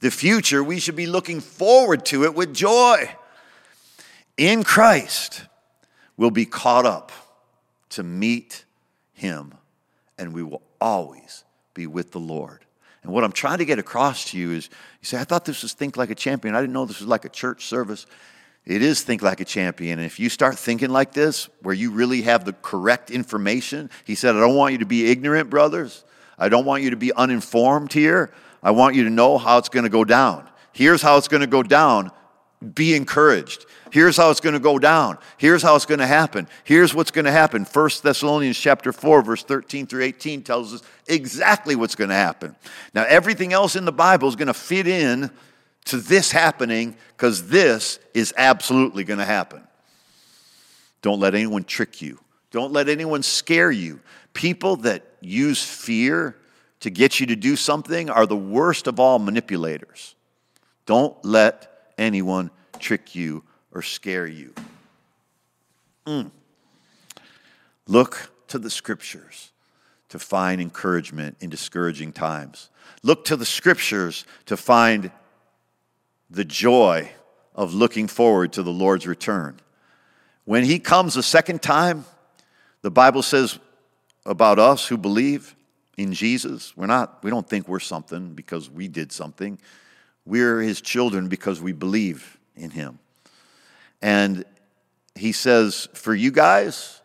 the 0.00 0.10
future, 0.10 0.64
we 0.64 0.80
should 0.80 0.96
be 0.96 1.06
looking 1.06 1.40
forward 1.40 2.06
to 2.06 2.24
it 2.24 2.34
with 2.34 2.54
joy. 2.54 3.10
In 4.38 4.64
Christ, 4.64 5.42
we'll 6.16 6.30
be 6.30 6.46
caught 6.46 6.86
up 6.86 7.12
to 7.90 8.02
meet 8.02 8.64
Him, 9.12 9.52
and 10.16 10.32
we 10.32 10.42
will 10.42 10.62
always 10.80 11.44
be 11.74 11.86
with 11.86 12.12
the 12.12 12.18
Lord. 12.18 12.64
And 13.02 13.12
what 13.12 13.24
I'm 13.24 13.32
trying 13.32 13.58
to 13.58 13.66
get 13.66 13.78
across 13.78 14.30
to 14.30 14.38
you 14.38 14.52
is 14.52 14.70
you 15.02 15.06
say, 15.06 15.20
I 15.20 15.24
thought 15.24 15.44
this 15.44 15.62
was 15.62 15.74
Think 15.74 15.98
Like 15.98 16.10
a 16.10 16.14
Champion. 16.14 16.54
I 16.54 16.60
didn't 16.60 16.72
know 16.72 16.86
this 16.86 17.00
was 17.00 17.08
like 17.08 17.26
a 17.26 17.30
church 17.30 17.66
service. 17.66 18.06
It 18.64 18.82
is 18.82 19.02
think 19.02 19.22
like 19.22 19.40
a 19.40 19.46
champion. 19.46 19.98
And 19.98 20.04
if 20.04 20.20
you 20.20 20.28
start 20.28 20.58
thinking 20.58 20.90
like 20.90 21.12
this, 21.12 21.48
where 21.62 21.74
you 21.74 21.90
really 21.90 22.22
have 22.22 22.44
the 22.44 22.52
correct 22.52 23.10
information, 23.10 23.88
he 24.04 24.14
said, 24.14 24.36
I 24.36 24.40
don't 24.40 24.56
want 24.56 24.72
you 24.72 24.78
to 24.78 24.86
be 24.86 25.10
ignorant, 25.10 25.48
brothers. 25.48 26.04
I 26.38 26.48
don't 26.48 26.64
want 26.64 26.82
you 26.82 26.90
to 26.90 26.96
be 26.96 27.12
uninformed 27.12 27.92
here. 27.92 28.32
I 28.62 28.70
want 28.70 28.94
you 28.94 29.04
to 29.04 29.10
know 29.10 29.38
how 29.38 29.58
it's 29.58 29.68
going 29.68 29.84
to 29.84 29.90
go 29.90 30.04
down. 30.04 30.48
Here's 30.72 31.02
how 31.02 31.16
it's 31.16 31.28
going 31.28 31.40
to 31.40 31.46
go 31.46 31.62
down. 31.62 32.10
Be 32.74 32.94
encouraged. 32.94 33.66
Here's 33.90 34.16
how 34.16 34.30
it's 34.30 34.40
going 34.40 34.54
to 34.54 34.60
go 34.60 34.78
down. 34.78 35.18
Here's 35.36 35.62
how 35.62 35.76
it's 35.76 35.86
going 35.86 36.00
to 36.00 36.06
happen. 36.06 36.48
Here's 36.64 36.94
what's 36.94 37.10
going 37.10 37.24
to 37.24 37.30
happen. 37.30 37.64
1 37.64 37.90
Thessalonians 38.02 38.58
chapter 38.58 38.92
4 38.92 39.22
verse 39.22 39.42
13 39.44 39.86
through 39.86 40.02
18 40.02 40.42
tells 40.42 40.74
us 40.74 40.82
exactly 41.06 41.76
what's 41.76 41.94
going 41.94 42.10
to 42.10 42.16
happen. 42.16 42.56
Now 42.94 43.04
everything 43.08 43.52
else 43.52 43.76
in 43.76 43.84
the 43.84 43.92
Bible 43.92 44.28
is 44.28 44.36
going 44.36 44.48
to 44.48 44.54
fit 44.54 44.86
in 44.86 45.30
to 45.86 45.96
this 45.96 46.30
happening 46.30 46.96
because 47.16 47.48
this 47.48 47.98
is 48.12 48.34
absolutely 48.36 49.04
going 49.04 49.20
to 49.20 49.24
happen. 49.24 49.62
Don't 51.00 51.20
let 51.20 51.34
anyone 51.34 51.64
trick 51.64 52.02
you. 52.02 52.18
Don't 52.50 52.72
let 52.72 52.88
anyone 52.88 53.22
scare 53.22 53.70
you. 53.70 54.00
People 54.38 54.76
that 54.76 55.02
use 55.20 55.64
fear 55.64 56.36
to 56.78 56.90
get 56.90 57.18
you 57.18 57.26
to 57.26 57.34
do 57.34 57.56
something 57.56 58.08
are 58.08 58.24
the 58.24 58.36
worst 58.36 58.86
of 58.86 59.00
all 59.00 59.18
manipulators. 59.18 60.14
Don't 60.86 61.16
let 61.24 61.90
anyone 61.98 62.52
trick 62.78 63.16
you 63.16 63.42
or 63.72 63.82
scare 63.82 64.28
you. 64.28 64.54
Mm. 66.06 66.30
Look 67.88 68.30
to 68.46 68.60
the 68.60 68.70
scriptures 68.70 69.50
to 70.08 70.20
find 70.20 70.60
encouragement 70.60 71.36
in 71.40 71.50
discouraging 71.50 72.12
times. 72.12 72.70
Look 73.02 73.24
to 73.24 73.34
the 73.34 73.44
scriptures 73.44 74.24
to 74.46 74.56
find 74.56 75.10
the 76.30 76.44
joy 76.44 77.10
of 77.56 77.74
looking 77.74 78.06
forward 78.06 78.52
to 78.52 78.62
the 78.62 78.70
Lord's 78.70 79.04
return. 79.04 79.58
When 80.44 80.62
He 80.62 80.78
comes 80.78 81.16
a 81.16 81.24
second 81.24 81.60
time, 81.60 82.04
the 82.82 82.90
Bible 82.92 83.22
says 83.24 83.58
about 84.28 84.58
us 84.58 84.86
who 84.86 84.96
believe 84.96 85.56
in 85.96 86.12
Jesus, 86.12 86.76
we're 86.76 86.86
not, 86.86 87.24
we 87.24 87.30
don't 87.30 87.48
think 87.48 87.66
we're 87.66 87.80
something 87.80 88.34
because 88.34 88.70
we 88.70 88.86
did 88.86 89.10
something. 89.10 89.58
We're 90.24 90.60
His 90.60 90.80
children 90.80 91.28
because 91.28 91.60
we 91.60 91.72
believe 91.72 92.38
in 92.54 92.70
Him. 92.70 93.00
And 94.00 94.44
he 95.16 95.32
says, 95.32 95.88
For 95.94 96.14
you 96.14 96.30
guys, 96.30 97.00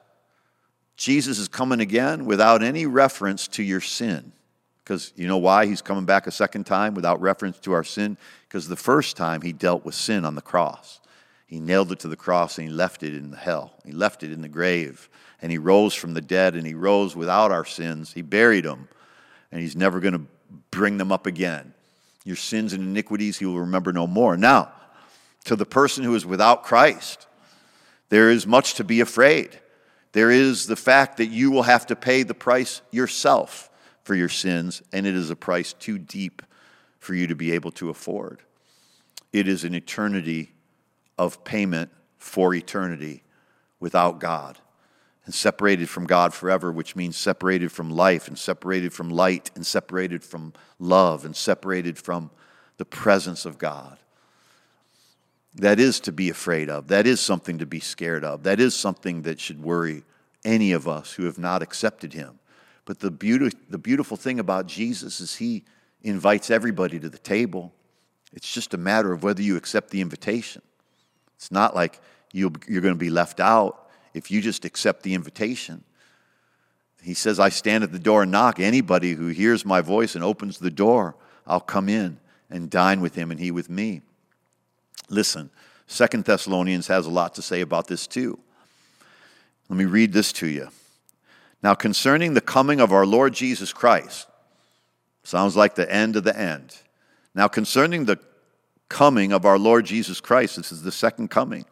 Jesus 0.95 1.39
is 1.39 1.47
coming 1.47 1.79
again 1.79 2.25
without 2.25 2.61
any 2.61 2.85
reference 2.85 3.47
to 3.49 3.63
your 3.63 3.81
sin. 3.81 4.31
Because 4.83 5.13
you 5.15 5.27
know 5.27 5.37
why 5.37 5.65
he's 5.65 5.81
coming 5.81 6.05
back 6.05 6.27
a 6.27 6.31
second 6.31 6.65
time 6.65 6.93
without 6.93 7.21
reference 7.21 7.57
to 7.59 7.71
our 7.71 7.85
sin? 7.85 8.17
Because 8.47 8.67
the 8.67 8.75
first 8.75 9.15
time 9.15 9.41
he 9.41 9.53
dealt 9.53 9.85
with 9.85 9.95
sin 9.95 10.25
on 10.25 10.35
the 10.35 10.41
cross. 10.41 10.99
He 11.53 11.59
nailed 11.59 11.91
it 11.91 11.99
to 11.99 12.07
the 12.07 12.15
cross 12.15 12.57
and 12.57 12.67
he 12.67 12.73
left 12.73 13.03
it 13.03 13.13
in 13.13 13.29
the 13.29 13.37
hell. 13.37 13.73
He 13.85 13.91
left 13.91 14.23
it 14.23 14.31
in 14.31 14.41
the 14.41 14.47
grave. 14.47 15.07
And 15.39 15.51
he 15.51 15.59
rose 15.59 15.93
from 15.93 16.15
the 16.15 16.21
dead 16.21 16.55
and 16.55 16.65
he 16.65 16.73
rose 16.73 17.15
without 17.15 17.51
our 17.51 17.63
sins. 17.63 18.11
He 18.11 18.23
buried 18.23 18.65
them 18.65 18.87
and 19.51 19.61
he's 19.61 19.75
never 19.75 19.99
going 19.99 20.15
to 20.15 20.25
bring 20.71 20.97
them 20.97 21.11
up 21.11 21.27
again. 21.27 21.75
Your 22.25 22.37
sins 22.37 22.73
and 22.73 22.81
iniquities 22.81 23.37
he 23.37 23.45
will 23.45 23.59
remember 23.59 23.93
no 23.93 24.07
more. 24.07 24.35
Now, 24.35 24.71
to 25.43 25.55
the 25.55 25.63
person 25.63 26.03
who 26.03 26.15
is 26.15 26.25
without 26.25 26.63
Christ, 26.63 27.27
there 28.09 28.31
is 28.31 28.47
much 28.47 28.73
to 28.75 28.83
be 28.83 28.99
afraid. 28.99 29.59
There 30.13 30.31
is 30.31 30.65
the 30.65 30.75
fact 30.75 31.17
that 31.17 31.27
you 31.27 31.51
will 31.51 31.61
have 31.61 31.85
to 31.85 31.95
pay 31.95 32.23
the 32.23 32.33
price 32.33 32.81
yourself 32.89 33.69
for 34.03 34.15
your 34.15 34.27
sins, 34.27 34.81
and 34.91 35.05
it 35.05 35.13
is 35.13 35.29
a 35.29 35.35
price 35.35 35.73
too 35.73 35.99
deep 35.99 36.41
for 36.97 37.13
you 37.13 37.27
to 37.27 37.35
be 37.35 37.51
able 37.51 37.71
to 37.73 37.91
afford. 37.91 38.41
It 39.31 39.47
is 39.47 39.63
an 39.63 39.75
eternity 39.75 40.52
of 41.17 41.43
payment 41.43 41.91
for 42.17 42.53
eternity 42.53 43.23
without 43.79 44.19
God 44.19 44.57
and 45.25 45.33
separated 45.33 45.89
from 45.89 46.05
God 46.05 46.33
forever, 46.33 46.71
which 46.71 46.95
means 46.95 47.15
separated 47.15 47.71
from 47.71 47.89
life 47.89 48.27
and 48.27 48.37
separated 48.37 48.93
from 48.93 49.09
light 49.09 49.51
and 49.55 49.65
separated 49.65 50.23
from 50.23 50.53
love 50.79 51.25
and 51.25 51.35
separated 51.35 51.97
from 51.97 52.29
the 52.77 52.85
presence 52.85 53.45
of 53.45 53.57
God. 53.57 53.97
That 55.55 55.79
is 55.79 55.99
to 56.01 56.11
be 56.11 56.29
afraid 56.29 56.69
of. 56.69 56.87
That 56.87 57.05
is 57.05 57.19
something 57.19 57.59
to 57.59 57.65
be 57.65 57.79
scared 57.79 58.23
of. 58.23 58.43
That 58.43 58.59
is 58.59 58.75
something 58.75 59.21
that 59.21 59.39
should 59.39 59.61
worry 59.61 60.03
any 60.43 60.71
of 60.71 60.87
us 60.87 61.13
who 61.13 61.25
have 61.25 61.37
not 61.37 61.61
accepted 61.61 62.13
Him. 62.13 62.39
But 62.85 62.99
the, 62.99 63.11
beauty, 63.11 63.55
the 63.69 63.77
beautiful 63.77 64.17
thing 64.17 64.39
about 64.39 64.65
Jesus 64.65 65.21
is 65.21 65.35
He 65.35 65.63
invites 66.01 66.49
everybody 66.49 66.99
to 66.99 67.09
the 67.09 67.19
table. 67.19 67.71
It's 68.33 68.51
just 68.51 68.73
a 68.73 68.77
matter 68.77 69.13
of 69.13 69.23
whether 69.23 69.41
you 69.41 69.55
accept 69.55 69.91
the 69.91 70.01
invitation. 70.01 70.63
It's 71.43 71.51
not 71.51 71.75
like 71.75 71.99
you 72.31 72.53
you're 72.69 72.81
going 72.81 72.93
to 72.93 72.97
be 72.97 73.09
left 73.09 73.41
out 73.41 73.89
if 74.13 74.31
you 74.31 74.39
just 74.39 74.63
accept 74.63 75.03
the 75.03 75.13
invitation. 75.13 75.83
He 77.01 77.13
says, 77.13 77.37
I 77.37 77.49
stand 77.49 77.83
at 77.83 77.91
the 77.91 77.99
door 77.99 78.23
and 78.23 78.31
knock. 78.31 78.61
Anybody 78.61 79.11
who 79.11 79.27
hears 79.27 79.65
my 79.65 79.81
voice 79.81 80.15
and 80.15 80.23
opens 80.23 80.57
the 80.57 80.71
door, 80.71 81.17
I'll 81.45 81.59
come 81.59 81.89
in 81.89 82.17
and 82.49 82.69
dine 82.69 83.01
with 83.01 83.15
him 83.15 83.29
and 83.29 83.41
he 83.41 83.51
with 83.51 83.69
me. 83.69 84.03
Listen, 85.09 85.49
Second 85.85 86.23
Thessalonians 86.23 86.87
has 86.87 87.07
a 87.07 87.11
lot 87.11 87.35
to 87.35 87.41
say 87.41 87.59
about 87.59 87.87
this 87.87 88.07
too. 88.07 88.39
Let 89.67 89.75
me 89.75 89.83
read 89.83 90.13
this 90.13 90.31
to 90.33 90.47
you. 90.47 90.69
Now, 91.61 91.73
concerning 91.73 92.35
the 92.35 92.41
coming 92.41 92.79
of 92.79 92.93
our 92.93 93.05
Lord 93.05 93.33
Jesus 93.33 93.73
Christ, 93.73 94.29
sounds 95.25 95.57
like 95.57 95.75
the 95.75 95.93
end 95.93 96.15
of 96.15 96.23
the 96.23 96.39
end. 96.39 96.77
Now, 97.35 97.49
concerning 97.49 98.05
the 98.05 98.17
coming 98.93 99.33
of 99.33 99.45
our 99.45 99.59
Lord 99.59 99.85
Jesus 99.85 100.21
Christ, 100.21 100.55
this 100.55 100.71
is 100.71 100.83
the 100.83 100.91
second 100.91 101.29
coming 101.29 101.65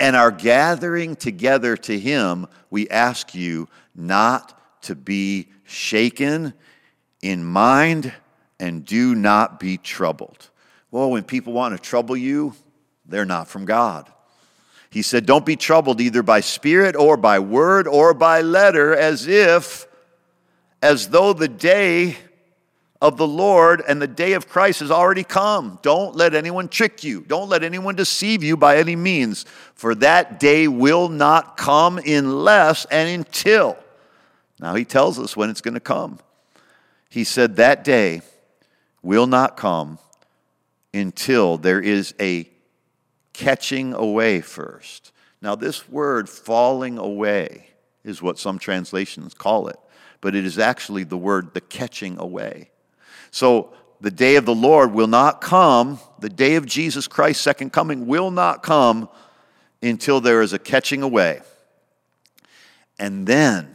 and 0.00 0.14
our 0.14 0.30
gathering 0.30 1.16
together 1.16 1.76
to 1.76 1.98
him, 1.98 2.46
we 2.70 2.88
ask 2.88 3.34
you 3.34 3.68
not 3.94 4.58
to 4.82 4.94
be 4.94 5.48
shaken 5.64 6.54
in 7.20 7.44
mind 7.44 8.12
and 8.60 8.84
do 8.84 9.14
not 9.14 9.58
be 9.58 9.76
troubled. 9.76 10.50
Well, 10.90 11.10
when 11.10 11.24
people 11.24 11.52
want 11.52 11.76
to 11.76 11.82
trouble 11.82 12.16
you, 12.16 12.54
they're 13.06 13.24
not 13.24 13.48
from 13.48 13.64
God. 13.64 14.10
He 14.90 15.02
said, 15.02 15.26
Don't 15.26 15.44
be 15.44 15.56
troubled 15.56 16.00
either 16.00 16.22
by 16.22 16.40
spirit 16.40 16.96
or 16.96 17.16
by 17.16 17.40
word 17.40 17.86
or 17.86 18.14
by 18.14 18.40
letter, 18.40 18.94
as 18.94 19.26
if, 19.26 19.86
as 20.80 21.08
though 21.08 21.32
the 21.32 21.48
day 21.48 22.16
of 23.00 23.16
the 23.16 23.26
Lord 23.26 23.82
and 23.86 24.02
the 24.02 24.08
day 24.08 24.32
of 24.32 24.48
Christ 24.48 24.80
has 24.80 24.90
already 24.90 25.22
come. 25.22 25.78
Don't 25.82 26.16
let 26.16 26.34
anyone 26.34 26.68
trick 26.68 27.04
you. 27.04 27.20
Don't 27.20 27.48
let 27.48 27.62
anyone 27.62 27.94
deceive 27.94 28.42
you 28.42 28.56
by 28.56 28.78
any 28.78 28.96
means, 28.96 29.44
for 29.74 29.94
that 29.96 30.40
day 30.40 30.66
will 30.66 31.08
not 31.08 31.56
come 31.56 31.98
unless 31.98 32.84
and 32.86 33.08
until. 33.08 33.76
Now, 34.58 34.74
he 34.74 34.84
tells 34.84 35.18
us 35.18 35.36
when 35.36 35.50
it's 35.50 35.60
going 35.60 35.74
to 35.74 35.80
come. 35.80 36.18
He 37.08 37.24
said 37.24 37.56
that 37.56 37.84
day 37.84 38.22
will 39.02 39.26
not 39.26 39.56
come 39.56 39.98
until 40.92 41.56
there 41.56 41.80
is 41.80 42.14
a 42.20 42.48
catching 43.32 43.94
away 43.94 44.40
first. 44.40 45.12
Now, 45.40 45.54
this 45.54 45.88
word 45.88 46.28
falling 46.28 46.98
away 46.98 47.68
is 48.02 48.20
what 48.20 48.38
some 48.38 48.58
translations 48.58 49.34
call 49.34 49.68
it, 49.68 49.78
but 50.20 50.34
it 50.34 50.44
is 50.44 50.58
actually 50.58 51.04
the 51.04 51.16
word 51.16 51.54
the 51.54 51.60
catching 51.60 52.18
away. 52.18 52.70
So 53.30 53.72
the 54.00 54.10
day 54.10 54.36
of 54.36 54.44
the 54.44 54.54
Lord 54.54 54.92
will 54.92 55.06
not 55.06 55.40
come, 55.40 55.98
the 56.18 56.28
day 56.28 56.56
of 56.56 56.66
Jesus 56.66 57.08
Christ's 57.08 57.42
second 57.42 57.72
coming 57.72 58.06
will 58.06 58.30
not 58.30 58.62
come 58.62 59.08
until 59.82 60.20
there 60.20 60.42
is 60.42 60.52
a 60.52 60.58
catching 60.58 61.02
away. 61.02 61.40
And 62.98 63.26
then 63.26 63.74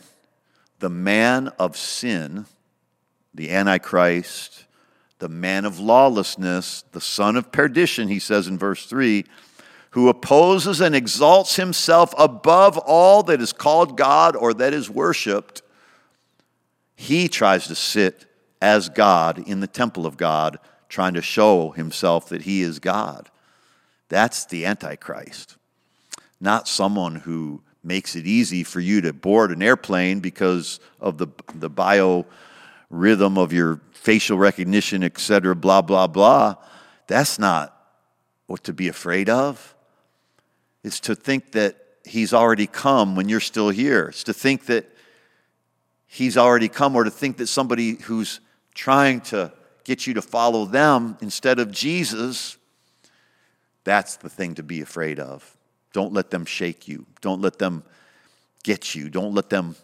the 0.80 0.90
man 0.90 1.50
of 1.60 1.78
sin, 1.78 2.46
the 3.34 3.52
Antichrist, 3.52 4.66
the 5.20 5.30
man 5.30 5.64
of 5.66 5.80
lawlessness, 5.80 6.84
the 6.92 7.02
son 7.02 7.38
of 7.38 7.52
perdition, 7.52 8.10
he 8.10 8.20
says 8.20 8.48
in 8.48 8.58
verse 8.58 8.86
3, 8.86 9.24
who 9.92 10.10
opposes 10.10 10.82
and 10.82 10.96
exalts 10.96 11.56
himself 11.56 12.14
above 12.18 12.78
all 12.80 13.24
that 13.24 13.40
is 13.40 13.54
called 13.54 13.96
God 13.96 14.36
or 14.36 14.54
that 14.56 14.74
is 14.74 14.90
worshiped, 14.90 15.62
he 16.96 17.28
tries 17.28 17.68
to 17.68 17.76
sit 17.76 18.26
as 18.64 18.88
God 18.88 19.46
in 19.46 19.60
the 19.60 19.68
temple 19.68 20.06
of 20.06 20.16
God, 20.16 20.58
trying 20.88 21.16
to 21.16 21.22
show 21.22 21.72
himself 21.72 22.30
that 22.30 22.44
he 22.44 22.62
is 22.62 22.80
God. 22.80 23.30
That's 24.08 24.46
the 24.46 24.66
Antichrist, 24.66 25.58
not 26.40 26.70
someone 26.70 27.16
who 27.16 27.62
makes 27.84 28.16
it 28.16 28.26
easy 28.26 28.64
for 28.64 28.80
you 28.80 29.02
to 29.02 29.12
board 29.12 29.52
an 29.52 29.62
airplane 29.62 30.22
because 30.22 30.80
of 31.02 31.18
the, 31.18 31.28
the 31.54 31.70
bio 31.70 32.26
rhythm 32.90 33.38
of 33.38 33.52
your 33.52 33.82
facial 33.92 34.38
recognition, 34.38 35.04
etc., 35.04 35.54
blah, 35.58 35.82
blah, 35.82 36.08
blah. 36.08 36.56
That's 37.08 37.38
not 37.38 37.78
what 38.48 38.64
to 38.64 38.72
be 38.72 38.88
afraid 38.88 39.30
of. 39.30 39.76
It's 40.86 41.02
to 41.02 41.16
think 41.16 41.52
that 41.52 41.76
he's 42.06 42.34
already 42.34 42.68
come 42.68 43.18
when 43.18 43.28
you're 43.28 43.42
still 43.42 43.72
here. 43.72 44.06
It's 44.06 44.24
to 44.24 44.34
think 44.34 44.68
that 44.68 44.90
he's 46.08 46.38
already 46.38 46.70
come 46.70 46.96
or 46.96 47.04
to 47.04 47.12
think 47.12 47.36
that 47.38 47.48
somebody 47.48 47.96
who's 47.96 48.40
trying 48.74 49.22
to 49.22 49.52
get 49.84 50.08
you 50.08 50.14
to 50.16 50.22
follow 50.22 50.66
them 50.66 51.18
instead 51.22 51.60
of 51.60 51.72
Jesus, 51.72 52.58
that's 53.84 54.16
the 54.18 54.30
thing 54.30 54.56
to 54.56 54.64
be 54.64 54.82
afraid 54.82 55.20
of. 55.20 55.58
Don't 55.94 56.14
let 56.14 56.32
them 56.32 56.46
shake 56.46 56.88
you. 56.88 57.06
Don't 57.22 57.42
let 57.42 57.60
them 57.60 57.84
get 58.64 58.96
you. 58.96 59.10
Don't 59.10 59.34
let 59.34 59.50
them. 59.50 59.76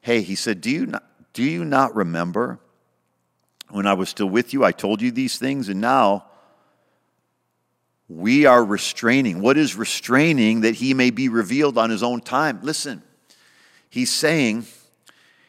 Hey, 0.00 0.22
he 0.22 0.34
said, 0.34 0.60
Do 0.60 0.70
you 0.70 0.86
not, 0.86 1.04
do 1.32 1.42
you 1.42 1.64
not 1.64 1.94
remember 1.94 2.58
when 3.68 3.86
I 3.86 3.94
was 3.94 4.08
still 4.08 4.28
with 4.28 4.54
you? 4.54 4.64
I 4.64 4.72
told 4.72 5.02
you 5.02 5.10
these 5.10 5.38
things, 5.38 5.68
and 5.68 5.80
now 5.80 6.24
we 8.08 8.46
are 8.46 8.64
restraining. 8.64 9.40
What 9.40 9.56
is 9.56 9.76
restraining 9.76 10.62
that 10.62 10.76
he 10.76 10.94
may 10.94 11.10
be 11.10 11.28
revealed 11.28 11.76
on 11.76 11.90
his 11.90 12.02
own 12.02 12.20
time? 12.20 12.60
Listen, 12.62 13.02
he's 13.90 14.10
saying 14.10 14.64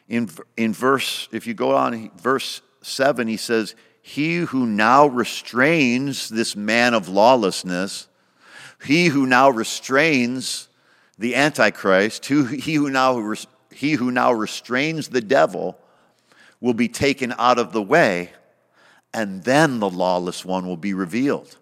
in, 0.08 0.28
in 0.56 0.74
verse, 0.74 1.28
if 1.32 1.46
you 1.46 1.54
go 1.54 1.74
on, 1.74 2.10
verse 2.18 2.60
7, 2.82 3.28
he 3.28 3.36
says, 3.36 3.74
He 4.00 4.38
who 4.38 4.66
now 4.66 5.06
restrains 5.06 6.28
this 6.28 6.56
man 6.56 6.94
of 6.94 7.08
lawlessness, 7.08 8.08
he 8.84 9.06
who 9.06 9.26
now 9.26 9.50
restrains 9.50 10.68
the 11.18 11.34
Antichrist, 11.34 12.26
he, 12.26 12.74
who 12.74 12.90
now, 12.90 13.34
he 13.70 13.92
who 13.92 14.10
now 14.10 14.32
restrains 14.32 15.08
the 15.08 15.20
devil, 15.20 15.78
will 16.60 16.74
be 16.74 16.88
taken 16.88 17.34
out 17.38 17.58
of 17.58 17.72
the 17.72 17.82
way, 17.82 18.30
and 19.14 19.44
then 19.44 19.78
the 19.78 19.90
lawless 19.90 20.44
one 20.44 20.66
will 20.66 20.76
be 20.76 20.94
revealed. 20.94 21.56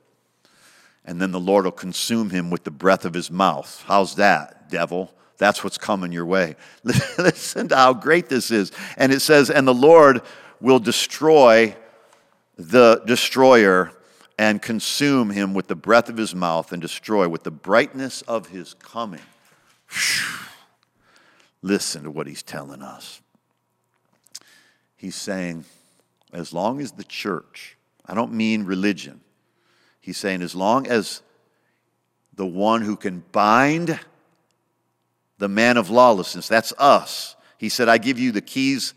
And 1.04 1.20
then 1.20 1.32
the 1.32 1.40
Lord 1.40 1.64
will 1.64 1.72
consume 1.72 2.30
him 2.30 2.50
with 2.50 2.64
the 2.64 2.70
breath 2.70 3.04
of 3.04 3.14
his 3.14 3.30
mouth. 3.30 3.82
How's 3.86 4.16
that, 4.16 4.70
devil? 4.70 5.12
That's 5.38 5.64
what's 5.64 5.78
coming 5.78 6.12
your 6.12 6.26
way. 6.26 6.54
Listen 6.84 7.68
to 7.68 7.76
how 7.76 7.94
great 7.94 8.28
this 8.28 8.50
is. 8.50 8.70
And 8.98 9.10
it 9.10 9.20
says, 9.20 9.48
And 9.48 9.66
the 9.66 9.74
Lord 9.74 10.20
will 10.60 10.78
destroy 10.78 11.74
the 12.56 13.02
destroyer 13.06 13.92
and 14.38 14.60
consume 14.60 15.30
him 15.30 15.54
with 15.54 15.68
the 15.68 15.74
breath 15.74 16.08
of 16.08 16.16
his 16.16 16.34
mouth 16.34 16.72
and 16.72 16.80
destroy 16.80 17.28
with 17.28 17.42
the 17.42 17.50
brightness 17.50 18.22
of 18.22 18.48
his 18.48 18.74
coming. 18.74 19.20
Listen 21.62 22.04
to 22.04 22.10
what 22.10 22.26
he's 22.26 22.42
telling 22.42 22.82
us. 22.82 23.20
He's 24.96 25.14
saying, 25.14 25.64
as 26.32 26.52
long 26.52 26.80
as 26.80 26.92
the 26.92 27.04
church, 27.04 27.76
I 28.06 28.14
don't 28.14 28.32
mean 28.32 28.64
religion, 28.64 29.20
he's 30.00 30.18
saying, 30.18 30.42
as 30.42 30.54
long 30.54 30.86
as 30.86 31.22
the 32.34 32.46
one 32.46 32.82
who 32.82 32.96
can 32.96 33.22
bind 33.32 33.98
the 35.38 35.48
man 35.48 35.76
of 35.76 35.90
lawlessness. 35.90 36.48
That's 36.48 36.72
us. 36.78 37.34
He 37.58 37.68
said, 37.68 37.88
I 37.88 37.98
give 37.98 38.18
you 38.18 38.30
the 38.32 38.40
keys 38.40 38.94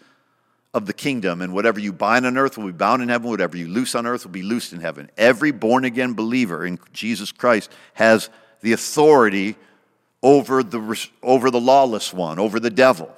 of 0.74 0.88
the 0.88 0.94
kingdom, 0.94 1.42
and 1.42 1.54
whatever 1.54 1.80
you 1.80 1.94
bind 1.94 2.26
on 2.26 2.38
earth 2.38 2.58
will 2.58 2.66
be 2.66 2.72
bound 2.72 3.04
in 3.04 3.10
heaven, 3.10 3.30
whatever 3.30 3.56
you 3.56 3.68
loose 3.68 3.94
on 3.94 4.08
earth 4.08 4.26
will 4.26 4.32
be 4.32 4.42
loosed 4.42 4.74
in 4.74 4.80
heaven. 4.80 5.10
Every 5.18 5.52
born 5.52 5.86
again 5.86 6.14
believer 6.14 6.66
in 6.66 6.80
Jesus 6.92 7.32
Christ 7.32 7.72
has 7.94 8.30
the 8.62 8.74
authority 8.74 9.56
over 10.24 10.64
the, 10.64 11.10
over 11.22 11.52
the 11.52 11.60
lawless 11.60 12.12
one, 12.14 12.40
over 12.40 12.60
the 12.60 12.72
devil. 12.72 13.14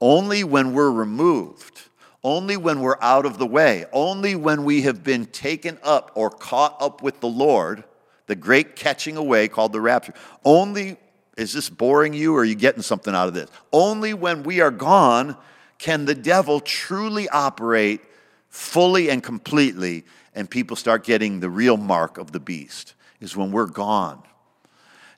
Only 0.00 0.42
when 0.42 0.72
we're 0.72 0.90
removed, 0.90 1.82
only 2.24 2.56
when 2.56 2.80
we're 2.80 3.00
out 3.00 3.26
of 3.26 3.38
the 3.38 3.46
way, 3.46 3.84
only 3.92 4.34
when 4.34 4.64
we 4.64 4.82
have 4.82 5.04
been 5.04 5.26
taken 5.26 5.78
up 5.84 6.10
or 6.14 6.30
caught 6.30 6.76
up 6.80 7.00
with 7.00 7.20
the 7.20 7.28
Lord, 7.28 7.84
the 8.26 8.34
great 8.34 8.74
catching 8.74 9.16
away 9.16 9.46
called 9.46 9.72
the 9.72 9.80
rapture, 9.80 10.14
only 10.44 10.96
is 11.36 11.52
this 11.52 11.70
boring 11.70 12.12
you 12.12 12.34
or 12.34 12.40
are 12.40 12.44
you 12.44 12.54
getting 12.54 12.82
something 12.82 13.14
out 13.14 13.28
of 13.28 13.34
this? 13.34 13.48
Only 13.72 14.14
when 14.14 14.42
we 14.42 14.60
are 14.60 14.70
gone 14.70 15.36
can 15.78 16.04
the 16.04 16.14
devil 16.14 16.60
truly 16.60 17.28
operate 17.28 18.00
fully 18.48 19.10
and 19.10 19.22
completely 19.22 20.04
and 20.34 20.48
people 20.48 20.76
start 20.76 21.04
getting 21.04 21.40
the 21.40 21.50
real 21.50 21.76
mark 21.76 22.18
of 22.18 22.32
the 22.32 22.40
beast 22.40 22.94
is 23.20 23.36
when 23.36 23.50
we're 23.50 23.66
gone. 23.66 24.22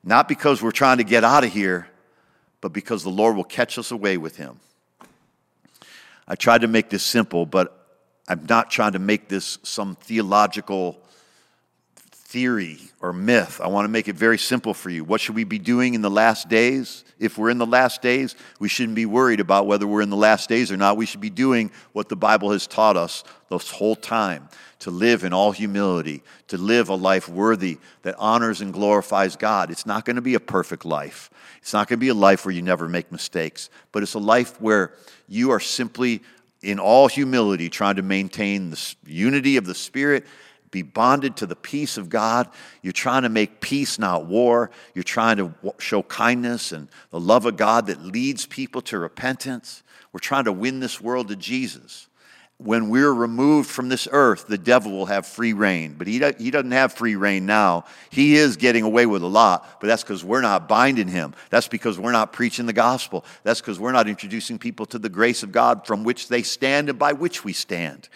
Not 0.05 0.29
because 0.29 0.63
we're 0.63 0.71
trying 0.71 0.99
to 0.99 1.05
get 1.05 1.25
out 1.25 1.45
of 1.45 1.53
here, 1.53 1.89
but 2.61 2.73
because 2.73 3.03
the 3.03 3.11
Lord 3.11 3.37
will 3.37 3.45
catch 3.45 3.79
us 3.79 3.91
away 3.91 4.17
with 4.17 4.37
him. 4.37 4.61
I 6.27 6.35
tried 6.35 6.61
to 6.61 6.69
make 6.69 6.89
this 6.89 7.03
simple, 7.03 7.47
but 7.47 7.75
I'm 8.29 8.47
not 8.49 8.71
trying 8.71 8.93
to 8.93 8.99
make 8.99 9.29
this 9.29 9.59
some 9.63 9.97
theological 9.97 11.01
theory 12.29 12.79
or 13.01 13.11
myth. 13.15 13.59
I 13.59 13.69
want 13.69 13.87
to 13.87 13.89
make 13.89 14.07
it 14.07 14.15
very 14.15 14.37
simple 14.37 14.75
for 14.75 14.91
you. 14.91 15.03
What 15.03 15.19
should 15.19 15.35
we 15.35 15.45
be 15.45 15.59
doing 15.59 15.95
in 15.95 16.03
the 16.03 16.11
last 16.11 16.51
days? 16.51 17.03
If 17.19 17.39
we're 17.39 17.49
in 17.49 17.57
the 17.57 17.65
last 17.65 18.03
days, 18.03 18.37
we 18.61 18.69
shouldn't 18.69 18.97
be 18.97 19.07
worried 19.07 19.41
about 19.41 19.67
whether 19.67 19.87
we're 19.87 20.03
in 20.03 20.11
the 20.11 20.17
last 20.17 20.47
days 20.47 20.71
or 20.71 20.77
not. 20.77 20.99
We 20.99 21.07
should 21.07 21.23
be 21.23 21.31
doing 21.31 21.71
what 21.93 22.11
the 22.11 22.17
Bible 22.17 22.53
has 22.53 22.67
taught 22.67 22.99
us 22.99 23.25
this 23.49 23.71
whole 23.71 23.97
time 23.97 24.51
to 24.81 24.91
live 24.91 25.25
in 25.25 25.33
all 25.33 25.53
humility, 25.53 26.23
to 26.49 26.59
live 26.59 26.91
a 26.91 26.95
life 26.95 27.31
worthy 27.31 27.79
that 28.03 28.15
honors 28.19 28.61
and 28.61 28.75
glorifies 28.75 29.35
God. 29.35 29.71
It's 29.71 29.87
not 29.87 30.05
going 30.05 30.17
to 30.17 30.23
be 30.23 30.35
a 30.35 30.41
perfect 30.41 30.85
life. 30.85 31.31
It's 31.63 31.73
not 31.73 31.89
going 31.89 31.99
to 31.99 32.05
be 32.05 32.09
a 32.09 32.15
life 32.15 32.45
where 32.45 32.53
you 32.53 32.61
never 32.61 32.91
make 32.91 33.11
mistakes, 33.11 33.71
but 33.91 34.03
it's 34.03 34.13
a 34.13 34.19
life 34.19 34.61
where 34.61 34.93
you 35.29 35.51
are 35.51 35.61
simply 35.61 36.21
in 36.61 36.79
all 36.79 37.09
humility 37.09 37.71
trying 37.71 37.97
to 37.97 38.03
maintain 38.03 38.69
the 38.69 38.95
unity 39.07 39.57
of 39.57 39.65
the 39.65 39.75
Spirit 39.75 40.27
be 40.71 40.83
bonded 40.83 41.37
to 41.37 41.47
the 41.47 41.57
peace 41.57 41.97
of 41.97 42.09
God. 42.09 42.49
You're 42.83 42.93
trying 42.93 43.23
to 43.23 43.29
make 43.29 43.61
peace, 43.61 43.99
not 43.99 44.27
war. 44.27 44.71
You're 44.95 45.03
trying 45.03 45.37
to 45.39 45.55
show 45.79 46.03
kindness 46.03 46.73
and 46.73 46.89
the 47.11 47.21
love 47.21 47.47
of 47.47 47.57
God 47.57 47.87
that 47.87 48.03
leads 48.03 48.47
people 48.47 48.83
to 48.83 48.99
repentance. 48.99 49.83
We're 50.13 50.21
trying 50.21 50.45
to 50.45 50.53
win 50.53 50.81
this 50.81 51.01
world 51.01 51.29
to 51.29 51.37
Jesus. 51.37 52.07
When 52.61 52.89
we're 52.89 53.13
removed 53.13 53.71
from 53.71 53.89
this 53.89 54.09
earth, 54.11 54.49
the 54.49 54.59
devil 54.59 54.91
will 54.91 55.07
have 55.07 55.27
free 55.27 55.53
reign. 55.53 55.95
But 55.97 56.09
he, 56.09 56.15
he 56.39 56.51
doesn't 56.51 56.73
have 56.73 56.93
free 56.93 57.15
reign 57.15 57.47
now. 57.47 57.85
He 58.11 58.35
is 58.35 58.57
getting 58.57 58.83
away 58.83 59.07
with 59.07 59.23
a 59.23 59.29
lot, 59.29 59.81
but 59.81 59.87
that's 59.87 60.03
because 60.03 60.25
we're 60.25 60.41
not 60.41 60.67
binding 60.67 61.07
him. 61.07 61.35
That's 61.51 61.69
because 61.69 62.01
we're 62.01 62.11
not 62.11 62.33
preaching 62.33 62.67
the 62.67 62.73
gospel. 62.73 63.25
That's 63.45 63.61
because 63.61 63.79
we're 63.79 63.93
not 63.93 64.09
introducing 64.09 64.59
people 64.59 64.87
to 64.87 64.99
the 64.99 65.09
grace 65.09 65.45
of 65.45 65.53
God 65.53 65.87
from 65.87 66.03
which 66.03 66.27
they 66.27 66.43
stand 66.43 66.89
and 66.89 66.99
by 66.99 67.13
which 67.13 67.45
we 67.45 67.53
stand. 67.53 68.09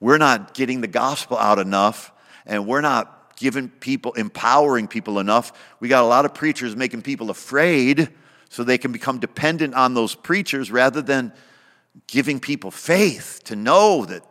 We're 0.00 0.18
not 0.18 0.54
getting 0.54 0.80
the 0.80 0.86
gospel 0.86 1.36
out 1.36 1.58
enough, 1.58 2.12
and 2.46 2.66
we're 2.66 2.80
not 2.80 3.36
giving 3.36 3.68
people, 3.68 4.12
empowering 4.14 4.88
people 4.88 5.18
enough. 5.18 5.52
We 5.80 5.88
got 5.88 6.02
a 6.02 6.06
lot 6.06 6.24
of 6.24 6.34
preachers 6.34 6.76
making 6.76 7.02
people 7.02 7.30
afraid 7.30 8.08
so 8.48 8.64
they 8.64 8.78
can 8.78 8.92
become 8.92 9.18
dependent 9.18 9.74
on 9.74 9.94
those 9.94 10.14
preachers 10.14 10.70
rather 10.70 11.02
than 11.02 11.32
giving 12.06 12.40
people 12.40 12.70
faith 12.70 13.40
to 13.44 13.56
know 13.56 14.04
that, 14.06 14.22